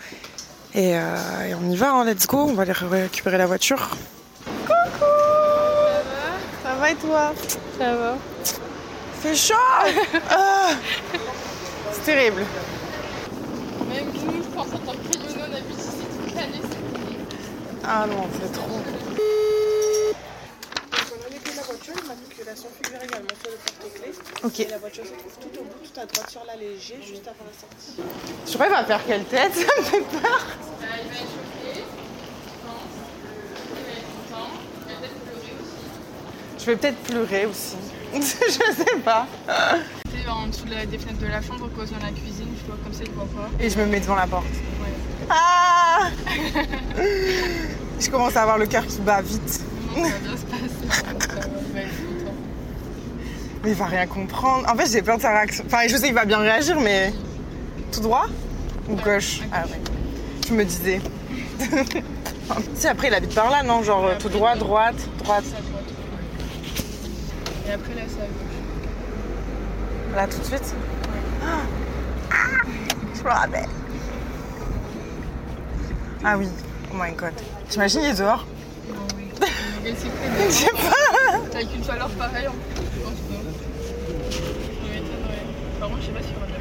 Euh, 0.79 1.49
et, 1.49 1.55
on 1.55 1.69
y 1.71 1.77
va, 1.77 1.93
hein, 1.93 2.05
let's 2.05 2.27
go, 2.29 2.39
on 2.39 2.55
va 2.55 2.63
aller 2.63 2.73
récupérer 2.73 3.37
la 3.37 3.47
voiture. 3.47 3.97
Coucou 4.65 4.77
Ça 5.03 6.05
va 6.05 6.71
Ça 6.71 6.75
va 6.77 6.91
et 6.91 6.95
toi? 6.95 7.33
Ça 7.79 7.97
va. 7.97 8.17
C'est 9.21 9.35
chaud 9.35 9.55
ah. 10.31 10.69
C'est 11.93 12.05
terrible. 12.05 12.45
Même 13.89 14.05
nous, 14.25 14.43
je 14.45 14.49
pense 14.55 14.67
en 14.67 14.79
tant 14.79 14.93
que 14.93 14.99
Réunionnais, 15.19 15.43
on 15.51 15.57
habite 15.57 15.81
ici 15.81 16.07
toute 16.25 16.35
l'année, 16.37 16.63
c'est 16.63 16.79
Ah 17.85 18.07
non, 18.07 18.29
c'est 18.41 18.53
trop. 18.53 18.81
On 21.11 21.27
a 21.27 21.29
laissé 21.29 21.57
la 21.57 21.63
voiture, 21.63 21.95
la 22.59 22.63
son 22.63 22.69
figure 22.83 23.03
également 23.03 23.29
sur 23.41 23.51
le 23.51 23.57
porte-clés. 23.57 24.13
Ok. 24.43 24.61
Et 24.61 24.69
la 24.69 24.79
voiture 24.79 25.05
se 25.05 25.11
trouve 25.11 25.39
tout 25.41 25.61
au 25.61 25.65
bout, 25.65 25.79
tout 25.83 26.01
à 26.01 26.07
droite 26.07 26.31
sur 26.31 26.45
l'allégé, 26.45 26.97
juste 27.07 27.27
avant 27.27 27.45
la 27.47 27.55
sortie. 27.55 27.95
Je 28.47 28.53
crois 28.55 28.67
qu'il 28.67 28.75
va 28.75 28.85
faire 28.85 29.07
quelle 29.07 29.25
tête 29.25 29.55
Ça 29.55 29.81
me 29.81 29.85
fait 29.85 30.01
peur. 30.01 30.47
il 30.81 30.87
va 30.87 30.95
être 30.97 31.31
choqué, 31.31 31.75
je 31.75 31.81
pense. 32.67 32.95
Il 33.71 33.85
va 33.85 33.95
être 33.95 34.11
content. 34.17 34.51
Il 34.87 34.93
va 34.93 34.99
peut-être 34.99 35.19
pleurer 35.25 35.55
aussi. 35.61 35.87
Je 36.59 36.65
vais 36.65 36.77
peut-être 36.77 36.99
pleurer 37.03 37.47
aussi. 37.47 37.77
je 38.15 38.83
sais 38.83 38.99
pas. 39.05 39.27
Tu 40.11 40.29
en 40.29 40.47
dessous 40.47 40.65
des 40.65 40.99
fenêtres 40.99 41.21
de 41.21 41.27
la 41.27 41.43
chambre, 41.43 41.69
cause 41.77 41.91
dans 41.91 41.99
la 41.99 42.11
cuisine, 42.11 42.49
je 42.59 42.67
vois 42.67 42.79
comme 42.83 42.93
ça, 42.93 43.05
il 43.05 43.13
voit 43.13 43.25
pas. 43.25 43.49
Et 43.61 43.71
je 43.71 43.79
me 43.79 43.87
mets 43.87 44.01
devant 44.01 44.17
la 44.17 44.27
porte. 44.27 44.45
Ouais. 44.47 45.29
Ah 45.29 46.09
Je 48.01 48.11
commence 48.11 48.37
à 48.37 48.43
avoir 48.43 48.59
le 48.59 48.67
cœur 48.67 48.87
qui 48.87 48.99
bat 49.01 49.21
vite. 49.21 49.61
Non, 49.97 50.05
ça 50.05 50.11
va 50.11 50.19
bien 50.19 50.37
se 50.37 50.45
passer. 50.45 50.69
il 51.69 51.73
va 51.75 51.81
être 51.81 51.97
content. 51.97 52.35
Mais 53.69 53.75
il 53.75 53.79
va 53.79 53.85
rien 53.85 54.07
comprendre. 54.07 54.67
En 54.67 54.75
fait, 54.75 54.91
j'ai 54.91 55.03
peur 55.03 55.19
de 55.19 55.23
sa 55.23 55.29
réaction. 55.29 55.63
Enfin, 55.67 55.87
je 55.87 55.95
sais 55.95 56.07
qu'il 56.07 56.15
va 56.15 56.25
bien 56.25 56.39
réagir, 56.39 56.81
mais 56.81 57.13
tout 57.93 58.01
droit 58.01 58.25
ou 58.89 58.95
gauche? 58.95 59.41
Ah 59.53 59.65
ouais. 59.67 59.79
Je 60.49 60.55
me 60.55 60.65
disais. 60.65 61.03
si 62.75 62.89
après 62.89 63.09
il 63.09 63.15
habite 63.15 63.35
par 63.35 63.51
là, 63.51 63.63
non? 63.63 63.83
Genre 63.83 64.17
tout 64.19 64.31
droit, 64.31 64.57
droite, 64.57 64.97
droite. 65.19 65.45
Et 67.67 67.73
après 67.73 67.95
là, 67.95 68.01
c'est 68.09 68.23
à 68.23 68.25
gauche. 68.25 70.17
Là, 70.17 70.27
tout 70.29 70.39
de 70.39 70.45
suite? 70.45 70.75
Ah 71.45 71.67
Je 73.19 73.23
me 73.23 73.29
rappelle. 73.29 73.69
Ah 76.25 76.39
oui, 76.39 76.49
oh 76.91 76.97
my 76.99 77.13
god. 77.13 77.35
T'imagines, 77.69 78.01
il 78.01 78.09
est 78.13 78.19
dehors? 78.19 78.47
Non, 78.89 78.95
oui. 79.15 79.25
Il 79.85 79.89
est 79.91 79.95
Je 80.47 80.53
sais 80.53 80.71
pas. 80.71 81.09
Avec 81.59 81.75
une 81.75 81.85
chaleur 81.85 82.09
pareille 82.11 82.47
en 82.47 82.53
plus, 82.53 82.85
je 82.95 83.01
pense 83.01 83.13
pas. 83.13 83.35
Je 84.31 84.93
m'étonnerais. 84.93 85.47
Par 85.89 85.97
contre, 85.97 86.03
je 86.03 86.07
sais 86.07 86.13
pas 86.13 86.21
y 86.21 86.37
aura 86.37 86.47
de 86.47 86.53
la 86.53 86.59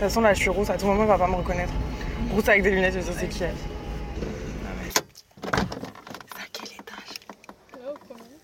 de 0.00 0.04
toute 0.06 0.08
façon, 0.08 0.22
là, 0.22 0.32
je 0.32 0.40
suis 0.40 0.48
rousse. 0.48 0.70
À 0.70 0.78
tout 0.78 0.86
moment, 0.86 1.02
il 1.02 1.08
va 1.08 1.18
pas 1.18 1.26
me 1.26 1.34
reconnaître. 1.34 1.74
Rousse 2.30 2.48
avec 2.48 2.62
des 2.62 2.70
lunettes, 2.70 2.94
je 2.94 3.00
sais 3.00 3.12
c'est 3.12 3.28
qui 3.28 3.44
elle. 3.44 3.54
C'est 4.94 5.02
à 6.38 6.46
quel 6.50 6.72
étage 6.72 7.20
Là, 7.72 7.90
au 7.90 7.94
premier. 7.98 8.38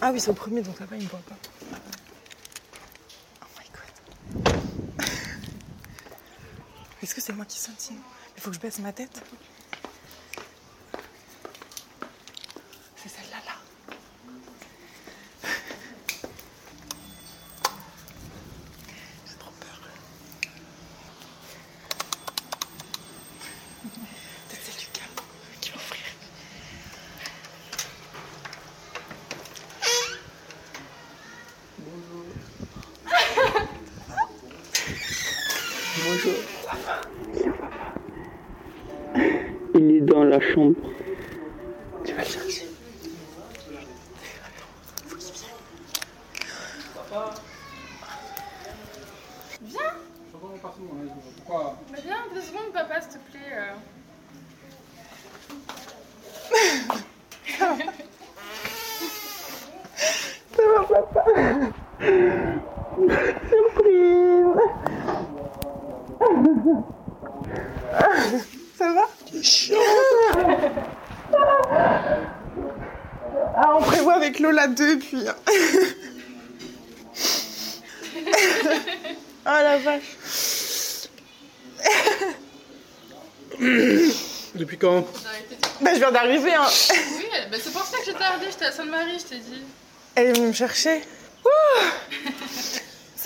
Ah 0.00 0.10
oui, 0.12 0.18
c'est 0.18 0.30
au 0.30 0.34
premier, 0.34 0.62
donc 0.62 0.76
ça 0.76 0.84
va, 0.84 0.96
il 0.96 1.04
me 1.04 1.08
voit 1.08 1.20
pas. 1.20 1.36
Oh 3.40 3.46
my 3.56 3.66
god. 4.42 4.54
Est-ce 7.04 7.14
que 7.14 7.20
c'est 7.20 7.32
moi 7.32 7.44
qui 7.44 7.58
sonne 7.58 7.76
sinon? 7.78 8.00
Il 8.36 8.42
faut 8.42 8.50
que 8.50 8.56
je 8.56 8.60
baisse 8.60 8.80
ma 8.80 8.92
tête? 8.92 9.22
Il 39.74 39.96
est 39.96 40.00
dans 40.00 40.24
la 40.24 40.40
chambre. 40.40 40.74
Tu 42.04 42.12
vas 42.12 42.22
le 42.22 42.28
chercher. 42.28 42.66
Viens 49.62 49.94
Mais 51.92 52.00
viens, 52.02 52.24
deux 52.34 52.40
secondes, 52.40 52.72
papa, 52.72 53.00
s'il 53.00 53.12
te 53.12 53.18
plaît. 53.30 53.52
Euh. 53.52 53.74
Ça 60.56 60.64
va, 60.88 61.02
papa 61.48 61.72
Ça 68.76 68.92
va? 68.92 69.08
Ah, 73.56 73.76
on 73.76 73.82
prévoit 73.82 74.14
avec 74.14 74.38
Lola 74.38 74.68
2 74.68 74.98
puis. 74.98 75.24
oh 79.46 79.46
la 79.46 79.78
vache. 79.78 80.16
Depuis 84.54 84.78
quand? 84.78 85.04
Bah, 85.80 85.90
je 85.94 85.98
viens 85.98 86.12
d'arriver, 86.12 86.54
hein. 86.54 86.66
Oui, 87.16 87.26
bah, 87.50 87.56
c'est 87.62 87.72
pour 87.72 87.82
ça 87.82 87.98
que 87.98 88.04
j'ai 88.04 88.14
tardé, 88.14 88.46
j'étais 88.50 88.66
à 88.66 88.72
Sainte-Marie, 88.72 89.18
je 89.18 89.24
t'ai 89.24 89.38
dit. 89.38 89.62
Elle 90.14 90.28
est 90.28 90.32
venue 90.32 90.48
me 90.48 90.52
chercher. 90.52 91.02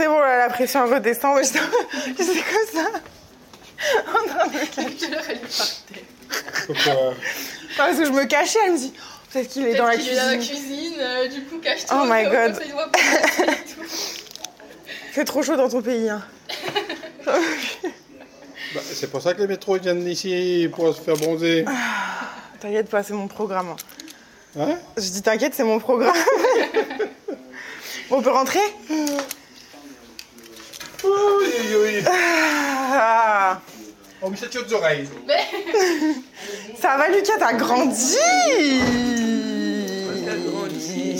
C'est 0.02 0.08
bon, 0.08 0.18
là, 0.18 0.36
la 0.36 0.48
pression 0.48 0.84
redescend. 0.84 1.36
Ouais, 1.36 1.44
je 1.44 1.48
sais 2.24 2.42
comme 2.42 2.82
ça. 2.82 2.90
En 4.08 4.28
train 4.28 4.46
de 4.48 4.52
me 4.52 4.66
cacher. 4.66 4.96
Quelle 4.98 5.14
heure 5.14 5.22
elle 5.28 5.36
est 5.36 5.56
par 5.56 5.66
terre 5.86 6.02
Pourquoi 6.66 7.14
Parce 7.76 7.96
que 7.98 8.04
je 8.06 8.10
me 8.10 8.24
cachais, 8.24 8.58
elle 8.66 8.72
me 8.72 8.78
dit 8.78 8.92
oh, 8.96 9.00
peut-être 9.32 9.48
qu'il 9.48 9.64
est 9.66 9.74
dans 9.76 9.86
la 9.86 9.96
qu'il 9.96 10.08
est 10.08 10.16
dans 10.16 10.26
la 10.26 10.36
cuisine. 10.38 10.94
euh, 10.98 11.28
du 11.28 11.42
coup, 11.44 11.58
cache-toi. 11.58 12.00
Oh 12.02 12.06
my 12.10 12.24
God. 12.24 12.60
fait 15.12 15.24
trop 15.24 15.42
chaud 15.44 15.54
dans 15.56 15.68
ton 15.68 15.82
pays. 15.82 16.08
Hein. 16.10 16.22
Bah, 18.74 18.80
C'est 18.92 19.08
pour 19.08 19.22
ça 19.22 19.34
que 19.34 19.40
les 19.40 19.46
métros 19.46 19.78
viennent 19.78 20.08
ici 20.08 20.68
pour 20.74 20.92
se 20.96 21.00
faire 21.00 21.16
bronzer. 21.16 21.64
T'inquiète 22.58 22.88
pas, 22.88 23.04
c'est 23.04 23.12
mon 23.14 23.28
programme. 23.28 23.68
hein. 24.56 24.60
Hein? 24.60 24.78
Je 24.96 25.08
dis 25.10 25.22
t'inquiète, 25.22 25.54
c'est 25.54 25.62
mon 25.64 25.78
programme. 25.78 26.12
On 28.10 28.20
peut 28.20 28.30
rentrer? 28.30 28.60
Oui, 31.62 31.77
oui. 31.83 32.05
Ah, 32.07 33.61
On 34.20 34.31
me 34.31 34.37
aux 34.37 34.75
oreilles. 34.75 35.09
Ça 36.81 36.96
va, 36.96 37.09
Lucas, 37.09 37.35
t'as 37.38 37.53
grandi 37.55 38.16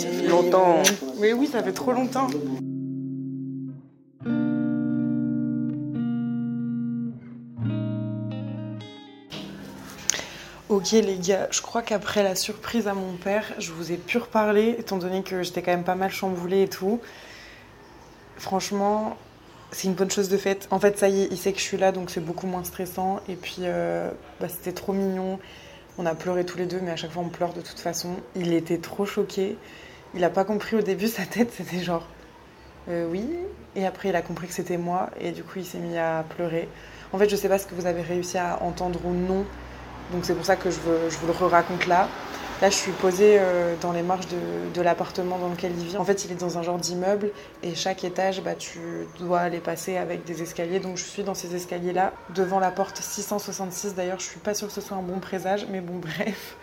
Ça 0.01 0.09
fait 0.09 0.27
longtemps. 0.27 0.83
Mais 1.19 1.33
oui, 1.33 1.47
ça 1.47 1.63
fait 1.63 1.73
trop 1.73 1.91
longtemps. 1.91 2.27
Ok 10.69 10.91
les 10.91 11.17
gars, 11.19 11.47
je 11.51 11.61
crois 11.61 11.83
qu'après 11.83 12.23
la 12.23 12.33
surprise 12.35 12.87
à 12.87 12.95
mon 12.95 13.13
père, 13.13 13.53
je 13.59 13.71
vous 13.71 13.91
ai 13.91 13.97
pu 13.97 14.17
reparler, 14.17 14.75
étant 14.79 14.97
donné 14.97 15.21
que 15.21 15.43
j'étais 15.43 15.61
quand 15.61 15.71
même 15.71 15.83
pas 15.83 15.93
mal 15.93 16.11
chamboulée 16.11 16.63
et 16.63 16.67
tout. 16.67 16.99
Franchement, 18.37 19.15
c'est 19.73 19.87
une 19.87 19.95
bonne 19.95 20.11
chose 20.11 20.29
de 20.29 20.37
faite. 20.37 20.67
En 20.71 20.79
fait, 20.79 20.97
ça 20.97 21.09
y 21.09 21.23
est, 21.23 21.27
il 21.31 21.37
sait 21.37 21.51
que 21.51 21.59
je 21.59 21.63
suis 21.63 21.77
là, 21.77 21.91
donc 21.91 22.09
c'est 22.09 22.23
beaucoup 22.23 22.47
moins 22.47 22.63
stressant. 22.63 23.19
Et 23.27 23.35
puis, 23.35 23.57
euh, 23.61 24.09
bah, 24.39 24.47
c'était 24.47 24.71
trop 24.71 24.93
mignon. 24.93 25.39
On 25.97 26.05
a 26.05 26.15
pleuré 26.15 26.45
tous 26.45 26.57
les 26.57 26.65
deux, 26.65 26.79
mais 26.81 26.91
à 26.91 26.95
chaque 26.95 27.11
fois 27.11 27.21
on 27.21 27.29
pleure 27.29 27.53
de 27.53 27.61
toute 27.61 27.79
façon. 27.79 28.15
Il 28.35 28.53
était 28.53 28.79
trop 28.79 29.05
choqué. 29.05 29.57
Il 30.15 30.23
a 30.23 30.29
pas 30.29 30.43
compris 30.43 30.75
au 30.75 30.81
début, 30.81 31.07
sa 31.09 31.25
tête 31.25 31.51
c'était 31.55 31.79
genre 31.79 32.07
euh, 32.89 33.07
oui. 33.09 33.25
Et 33.75 33.85
après 33.85 34.09
il 34.09 34.15
a 34.15 34.21
compris 34.21 34.47
que 34.47 34.53
c'était 34.53 34.77
moi 34.77 35.09
et 35.19 35.31
du 35.31 35.43
coup 35.43 35.59
il 35.59 35.65
s'est 35.65 35.77
mis 35.77 35.97
à 35.97 36.25
pleurer. 36.35 36.67
En 37.11 37.19
fait, 37.19 37.29
je 37.29 37.35
sais 37.35 37.47
pas 37.49 37.59
ce 37.59 37.67
que 37.67 37.75
vous 37.75 37.85
avez 37.85 38.01
réussi 38.01 38.37
à 38.37 38.61
entendre 38.63 38.99
ou 39.05 39.13
non. 39.13 39.45
Donc 40.11 40.25
c'est 40.25 40.33
pour 40.33 40.45
ça 40.45 40.55
que 40.55 40.71
je, 40.71 40.77
je 41.09 41.17
vous 41.17 41.27
le 41.27 41.47
raconte 41.47 41.85
là. 41.85 42.07
Là, 42.61 42.69
je 42.69 42.75
suis 42.75 42.91
posée 42.91 43.37
euh, 43.39 43.75
dans 43.81 43.91
les 43.91 44.03
marches 44.03 44.27
de, 44.73 44.81
l'appartement 44.81 45.37
dans 45.37 45.49
lequel 45.49 45.73
il 45.77 45.85
vit. 45.85 45.97
En 45.97 46.05
fait, 46.05 46.23
il 46.23 46.31
est 46.31 46.35
dans 46.35 46.57
un 46.57 46.63
genre 46.63 46.77
d'immeuble 46.77 47.31
et 47.61 47.75
chaque 47.75 48.03
étage, 48.03 48.41
bah, 48.41 48.55
tu 48.55 48.79
dois 49.19 49.39
aller 49.39 49.59
passer 49.59 49.97
avec 49.97 50.23
des 50.23 50.41
escaliers. 50.41 50.79
Donc, 50.79 50.97
je 50.97 51.03
suis 51.03 51.23
dans 51.23 51.33
ces 51.33 51.55
escaliers-là, 51.55 52.13
devant 52.33 52.59
la 52.59 52.71
porte 52.71 52.97
666. 52.97 53.95
D'ailleurs, 53.95 54.19
je 54.19 54.25
suis 54.25 54.39
pas 54.39 54.53
sûre 54.53 54.67
que 54.67 54.73
ce 54.73 54.81
soit 54.81 54.95
un 54.95 55.01
bon 55.01 55.19
présage, 55.19 55.67
mais 55.69 55.81
bon, 55.81 55.95
bref. 55.99 56.55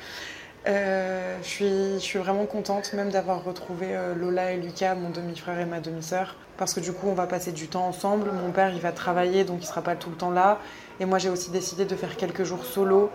Euh, 0.68 1.38
je, 1.42 1.48
suis, 1.48 1.94
je 1.94 2.05
suis 2.05 2.18
vraiment 2.18 2.44
contente 2.44 2.92
même 2.92 3.09
d'avoir 3.09 3.42
retrouvé 3.42 3.96
euh, 3.96 4.14
Lola 4.14 4.53
et 4.53 4.59
Lucas, 4.59 4.94
mon 4.94 5.09
demi-frère 5.09 5.59
et 5.59 5.64
ma 5.64 5.81
demi-sœur, 5.81 6.37
parce 6.59 6.74
que 6.74 6.81
du 6.81 6.92
coup 6.92 7.07
on 7.09 7.14
va 7.14 7.26
passer 7.26 7.50
du 7.50 7.66
temps 7.66 7.87
ensemble. 7.87 8.31
Mon 8.31 8.53
père 8.53 8.70
il 8.74 8.81
va 8.81 8.92
travailler 8.92 9.44
donc 9.44 9.62
il 9.62 9.66
sera 9.66 9.81
pas 9.81 9.96
tout 9.96 10.11
le 10.11 10.16
temps 10.16 10.31
là, 10.31 10.59
et 11.00 11.07
moi 11.07 11.18
j'ai 11.18 11.31
aussi 11.31 11.50
décidé 11.50 11.87
de 11.87 11.96
faire 11.96 12.14
quelques 12.18 12.44
jours 12.44 12.66
solo 12.66 13.11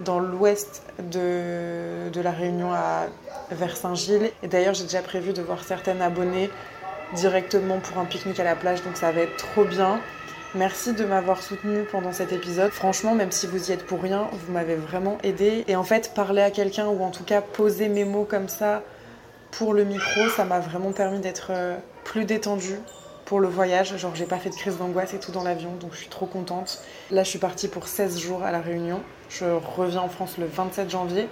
dans 0.00 0.18
l'ouest 0.18 0.82
de, 0.98 2.08
de 2.10 2.20
la 2.20 2.30
Réunion 2.30 2.72
à 2.72 3.06
vers 3.50 3.76
Saint-Gilles. 3.76 4.30
Et 4.42 4.48
d'ailleurs 4.48 4.74
j'ai 4.74 4.84
déjà 4.84 5.02
prévu 5.02 5.32
de 5.32 5.42
voir 5.42 5.62
certaines 5.64 6.02
abonnées 6.02 6.50
directement 7.14 7.78
pour 7.78 7.98
un 7.98 8.04
pique-nique 8.04 8.40
à 8.40 8.44
la 8.44 8.56
plage, 8.56 8.82
donc 8.82 8.96
ça 8.96 9.12
va 9.12 9.22
être 9.22 9.36
trop 9.36 9.64
bien. 9.64 10.00
Merci 10.54 10.94
de 10.94 11.04
m'avoir 11.04 11.42
soutenu 11.42 11.84
pendant 11.84 12.12
cet 12.12 12.32
épisode. 12.32 12.70
Franchement, 12.70 13.14
même 13.14 13.32
si 13.32 13.46
vous 13.46 13.68
y 13.68 13.72
êtes 13.72 13.84
pour 13.84 14.00
rien, 14.00 14.28
vous 14.32 14.52
m'avez 14.52 14.76
vraiment 14.76 15.18
aidé. 15.22 15.64
Et 15.68 15.76
en 15.76 15.84
fait, 15.84 16.14
parler 16.14 16.40
à 16.40 16.50
quelqu'un 16.50 16.86
ou 16.86 17.02
en 17.02 17.10
tout 17.10 17.24
cas 17.24 17.42
poser 17.42 17.88
mes 17.88 18.04
mots 18.04 18.24
comme 18.24 18.48
ça 18.48 18.82
pour 19.50 19.74
le 19.74 19.84
micro, 19.84 20.28
ça 20.30 20.46
m'a 20.46 20.58
vraiment 20.58 20.92
permis 20.92 21.20
d'être 21.20 21.48
euh, 21.50 21.76
plus 22.04 22.24
détendue 22.24 22.78
pour 23.26 23.40
le 23.40 23.48
voyage. 23.48 23.94
Genre, 23.98 24.14
j'ai 24.14 24.24
pas 24.24 24.38
fait 24.38 24.48
de 24.48 24.54
crise 24.54 24.78
d'angoisse 24.78 25.12
et 25.12 25.20
tout 25.20 25.32
dans 25.32 25.44
l'avion, 25.44 25.74
donc 25.80 25.92
je 25.92 25.98
suis 25.98 26.08
trop 26.08 26.26
contente. 26.26 26.82
Là, 27.10 27.24
je 27.24 27.28
suis 27.28 27.38
partie 27.38 27.68
pour 27.68 27.86
16 27.86 28.18
jours 28.18 28.42
à 28.42 28.50
La 28.50 28.60
Réunion. 28.60 29.02
Je 29.28 29.44
reviens 29.44 30.02
en 30.02 30.08
France 30.08 30.38
le 30.38 30.46
27 30.46 30.90
janvier. 30.90 31.28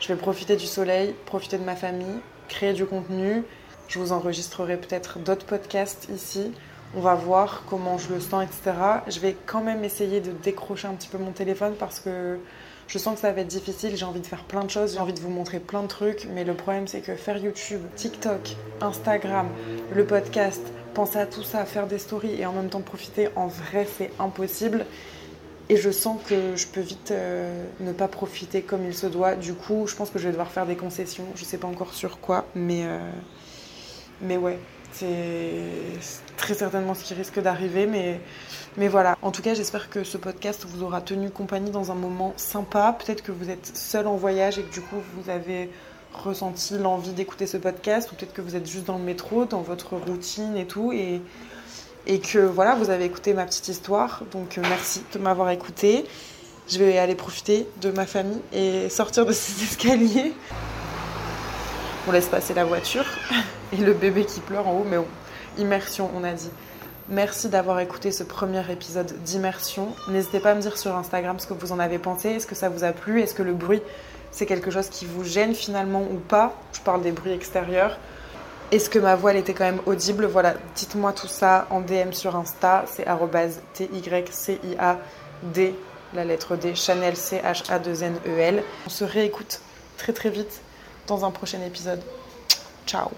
Je 0.00 0.08
vais 0.08 0.16
profiter 0.16 0.56
du 0.56 0.66
soleil, 0.66 1.14
profiter 1.26 1.58
de 1.58 1.64
ma 1.64 1.76
famille, 1.76 2.20
créer 2.48 2.72
du 2.72 2.84
contenu. 2.84 3.44
Je 3.88 3.98
vous 3.98 4.12
enregistrerai 4.12 4.76
peut-être 4.76 5.18
d'autres 5.18 5.46
podcasts 5.46 6.08
ici. 6.14 6.52
On 6.94 7.00
va 7.00 7.14
voir 7.14 7.62
comment 7.70 7.96
je 7.96 8.12
le 8.12 8.20
sens, 8.20 8.44
etc. 8.44 8.76
Je 9.08 9.20
vais 9.20 9.36
quand 9.46 9.62
même 9.62 9.82
essayer 9.84 10.20
de 10.20 10.30
décrocher 10.30 10.88
un 10.88 10.94
petit 10.94 11.08
peu 11.08 11.18
mon 11.18 11.32
téléphone 11.32 11.74
parce 11.78 12.00
que 12.00 12.38
je 12.86 12.98
sens 12.98 13.14
que 13.14 13.20
ça 13.20 13.32
va 13.32 13.40
être 13.40 13.46
difficile. 13.46 13.96
J'ai 13.96 14.04
envie 14.04 14.20
de 14.20 14.26
faire 14.26 14.44
plein 14.44 14.64
de 14.64 14.70
choses, 14.70 14.94
j'ai 14.94 14.98
envie 14.98 15.14
de 15.14 15.20
vous 15.20 15.30
montrer 15.30 15.58
plein 15.58 15.82
de 15.82 15.88
trucs. 15.88 16.26
Mais 16.34 16.44
le 16.44 16.54
problème, 16.54 16.86
c'est 16.86 17.00
que 17.00 17.14
faire 17.14 17.38
YouTube, 17.38 17.80
TikTok, 17.96 18.56
Instagram, 18.82 19.48
le 19.94 20.04
podcast, 20.04 20.60
penser 20.92 21.18
à 21.18 21.26
tout 21.26 21.42
ça, 21.42 21.64
faire 21.64 21.86
des 21.86 21.98
stories 21.98 22.40
et 22.40 22.44
en 22.44 22.52
même 22.52 22.68
temps 22.68 22.82
profiter, 22.82 23.30
en 23.36 23.46
vrai, 23.46 23.86
c'est 23.96 24.10
impossible. 24.18 24.84
Et 25.72 25.78
je 25.78 25.88
sens 25.88 26.20
que 26.26 26.54
je 26.54 26.66
peux 26.66 26.82
vite 26.82 27.12
euh, 27.12 27.64
ne 27.80 27.92
pas 27.92 28.06
profiter 28.06 28.60
comme 28.60 28.84
il 28.84 28.94
se 28.94 29.06
doit. 29.06 29.36
Du 29.36 29.54
coup, 29.54 29.86
je 29.86 29.96
pense 29.96 30.10
que 30.10 30.18
je 30.18 30.24
vais 30.24 30.32
devoir 30.32 30.50
faire 30.50 30.66
des 30.66 30.76
concessions. 30.76 31.24
Je 31.34 31.44
sais 31.44 31.56
pas 31.56 31.66
encore 31.66 31.94
sur 31.94 32.20
quoi, 32.20 32.44
mais, 32.54 32.82
euh, 32.84 32.98
mais 34.20 34.36
ouais, 34.36 34.58
c'est 34.92 35.62
très 36.36 36.52
certainement 36.52 36.92
ce 36.92 37.04
qui 37.04 37.14
risque 37.14 37.40
d'arriver. 37.40 37.86
Mais, 37.86 38.20
mais 38.76 38.88
voilà. 38.88 39.16
En 39.22 39.30
tout 39.30 39.40
cas, 39.40 39.54
j'espère 39.54 39.88
que 39.88 40.04
ce 40.04 40.18
podcast 40.18 40.66
vous 40.68 40.82
aura 40.82 41.00
tenu 41.00 41.30
compagnie 41.30 41.70
dans 41.70 41.90
un 41.90 41.94
moment 41.94 42.34
sympa. 42.36 42.94
Peut-être 42.98 43.22
que 43.22 43.32
vous 43.32 43.48
êtes 43.48 43.74
seul 43.74 44.06
en 44.06 44.16
voyage 44.16 44.58
et 44.58 44.64
que 44.64 44.74
du 44.74 44.82
coup, 44.82 44.96
vous 45.16 45.30
avez 45.30 45.70
ressenti 46.12 46.76
l'envie 46.76 47.12
d'écouter 47.12 47.46
ce 47.46 47.56
podcast. 47.56 48.12
Ou 48.12 48.16
peut-être 48.16 48.34
que 48.34 48.42
vous 48.42 48.56
êtes 48.56 48.68
juste 48.68 48.84
dans 48.84 48.98
le 48.98 49.04
métro, 49.04 49.46
dans 49.46 49.62
votre 49.62 49.96
routine 49.96 50.54
et 50.54 50.66
tout. 50.66 50.92
Et, 50.92 51.22
et 52.06 52.18
que 52.18 52.38
voilà, 52.38 52.74
vous 52.74 52.90
avez 52.90 53.04
écouté 53.04 53.34
ma 53.34 53.44
petite 53.44 53.68
histoire. 53.68 54.22
Donc 54.32 54.58
euh, 54.58 54.62
merci 54.68 55.02
de 55.12 55.18
m'avoir 55.18 55.50
écouté. 55.50 56.04
Je 56.68 56.78
vais 56.78 56.98
aller 56.98 57.14
profiter 57.14 57.66
de 57.80 57.90
ma 57.90 58.06
famille 58.06 58.40
et 58.52 58.88
sortir 58.88 59.26
de 59.26 59.32
ces 59.32 59.62
escaliers. 59.64 60.32
On 62.08 62.12
laisse 62.12 62.26
passer 62.26 62.54
la 62.54 62.64
voiture 62.64 63.04
et 63.72 63.76
le 63.76 63.92
bébé 63.92 64.24
qui 64.24 64.40
pleure 64.40 64.66
en 64.66 64.78
haut, 64.78 64.86
mais 64.88 64.96
bon, 64.96 65.06
immersion, 65.58 66.10
on 66.16 66.24
a 66.24 66.32
dit. 66.32 66.50
Merci 67.08 67.48
d'avoir 67.48 67.80
écouté 67.80 68.12
ce 68.12 68.22
premier 68.22 68.62
épisode 68.70 69.12
d'immersion. 69.24 69.88
N'hésitez 70.08 70.40
pas 70.40 70.52
à 70.52 70.54
me 70.54 70.60
dire 70.60 70.78
sur 70.78 70.96
Instagram 70.96 71.38
ce 71.38 71.46
que 71.46 71.52
vous 71.52 71.72
en 71.72 71.78
avez 71.78 71.98
pensé. 71.98 72.30
Est-ce 72.30 72.46
que 72.46 72.54
ça 72.54 72.68
vous 72.68 72.84
a 72.84 72.92
plu? 72.92 73.20
Est-ce 73.20 73.34
que 73.34 73.42
le 73.42 73.52
bruit, 73.52 73.82
c'est 74.30 74.46
quelque 74.46 74.70
chose 74.70 74.88
qui 74.88 75.04
vous 75.04 75.24
gêne 75.24 75.54
finalement 75.54 76.02
ou 76.02 76.16
pas? 76.16 76.54
Je 76.72 76.80
parle 76.80 77.02
des 77.02 77.10
bruits 77.10 77.32
extérieurs. 77.32 77.98
Est-ce 78.72 78.88
que 78.88 78.98
ma 78.98 79.16
voix 79.16 79.32
elle 79.32 79.36
était 79.36 79.52
quand 79.52 79.64
même 79.64 79.82
audible? 79.84 80.24
Voilà, 80.24 80.54
dites-moi 80.74 81.12
tout 81.12 81.26
ça 81.26 81.66
en 81.68 81.82
DM 81.82 82.12
sur 82.12 82.36
Insta. 82.36 82.84
C'est 82.86 83.04
T-Y-C-I-A-D, 83.74 85.74
la 86.14 86.24
lettre 86.24 86.56
D, 86.56 86.74
Chanel 86.74 87.14
C-H-A-2-N-E-L. 87.14 88.64
On 88.86 88.90
se 88.90 89.04
réécoute 89.04 89.60
très 89.98 90.14
très 90.14 90.30
vite 90.30 90.62
dans 91.06 91.26
un 91.26 91.30
prochain 91.30 91.60
épisode. 91.60 92.00
Ciao 92.86 93.10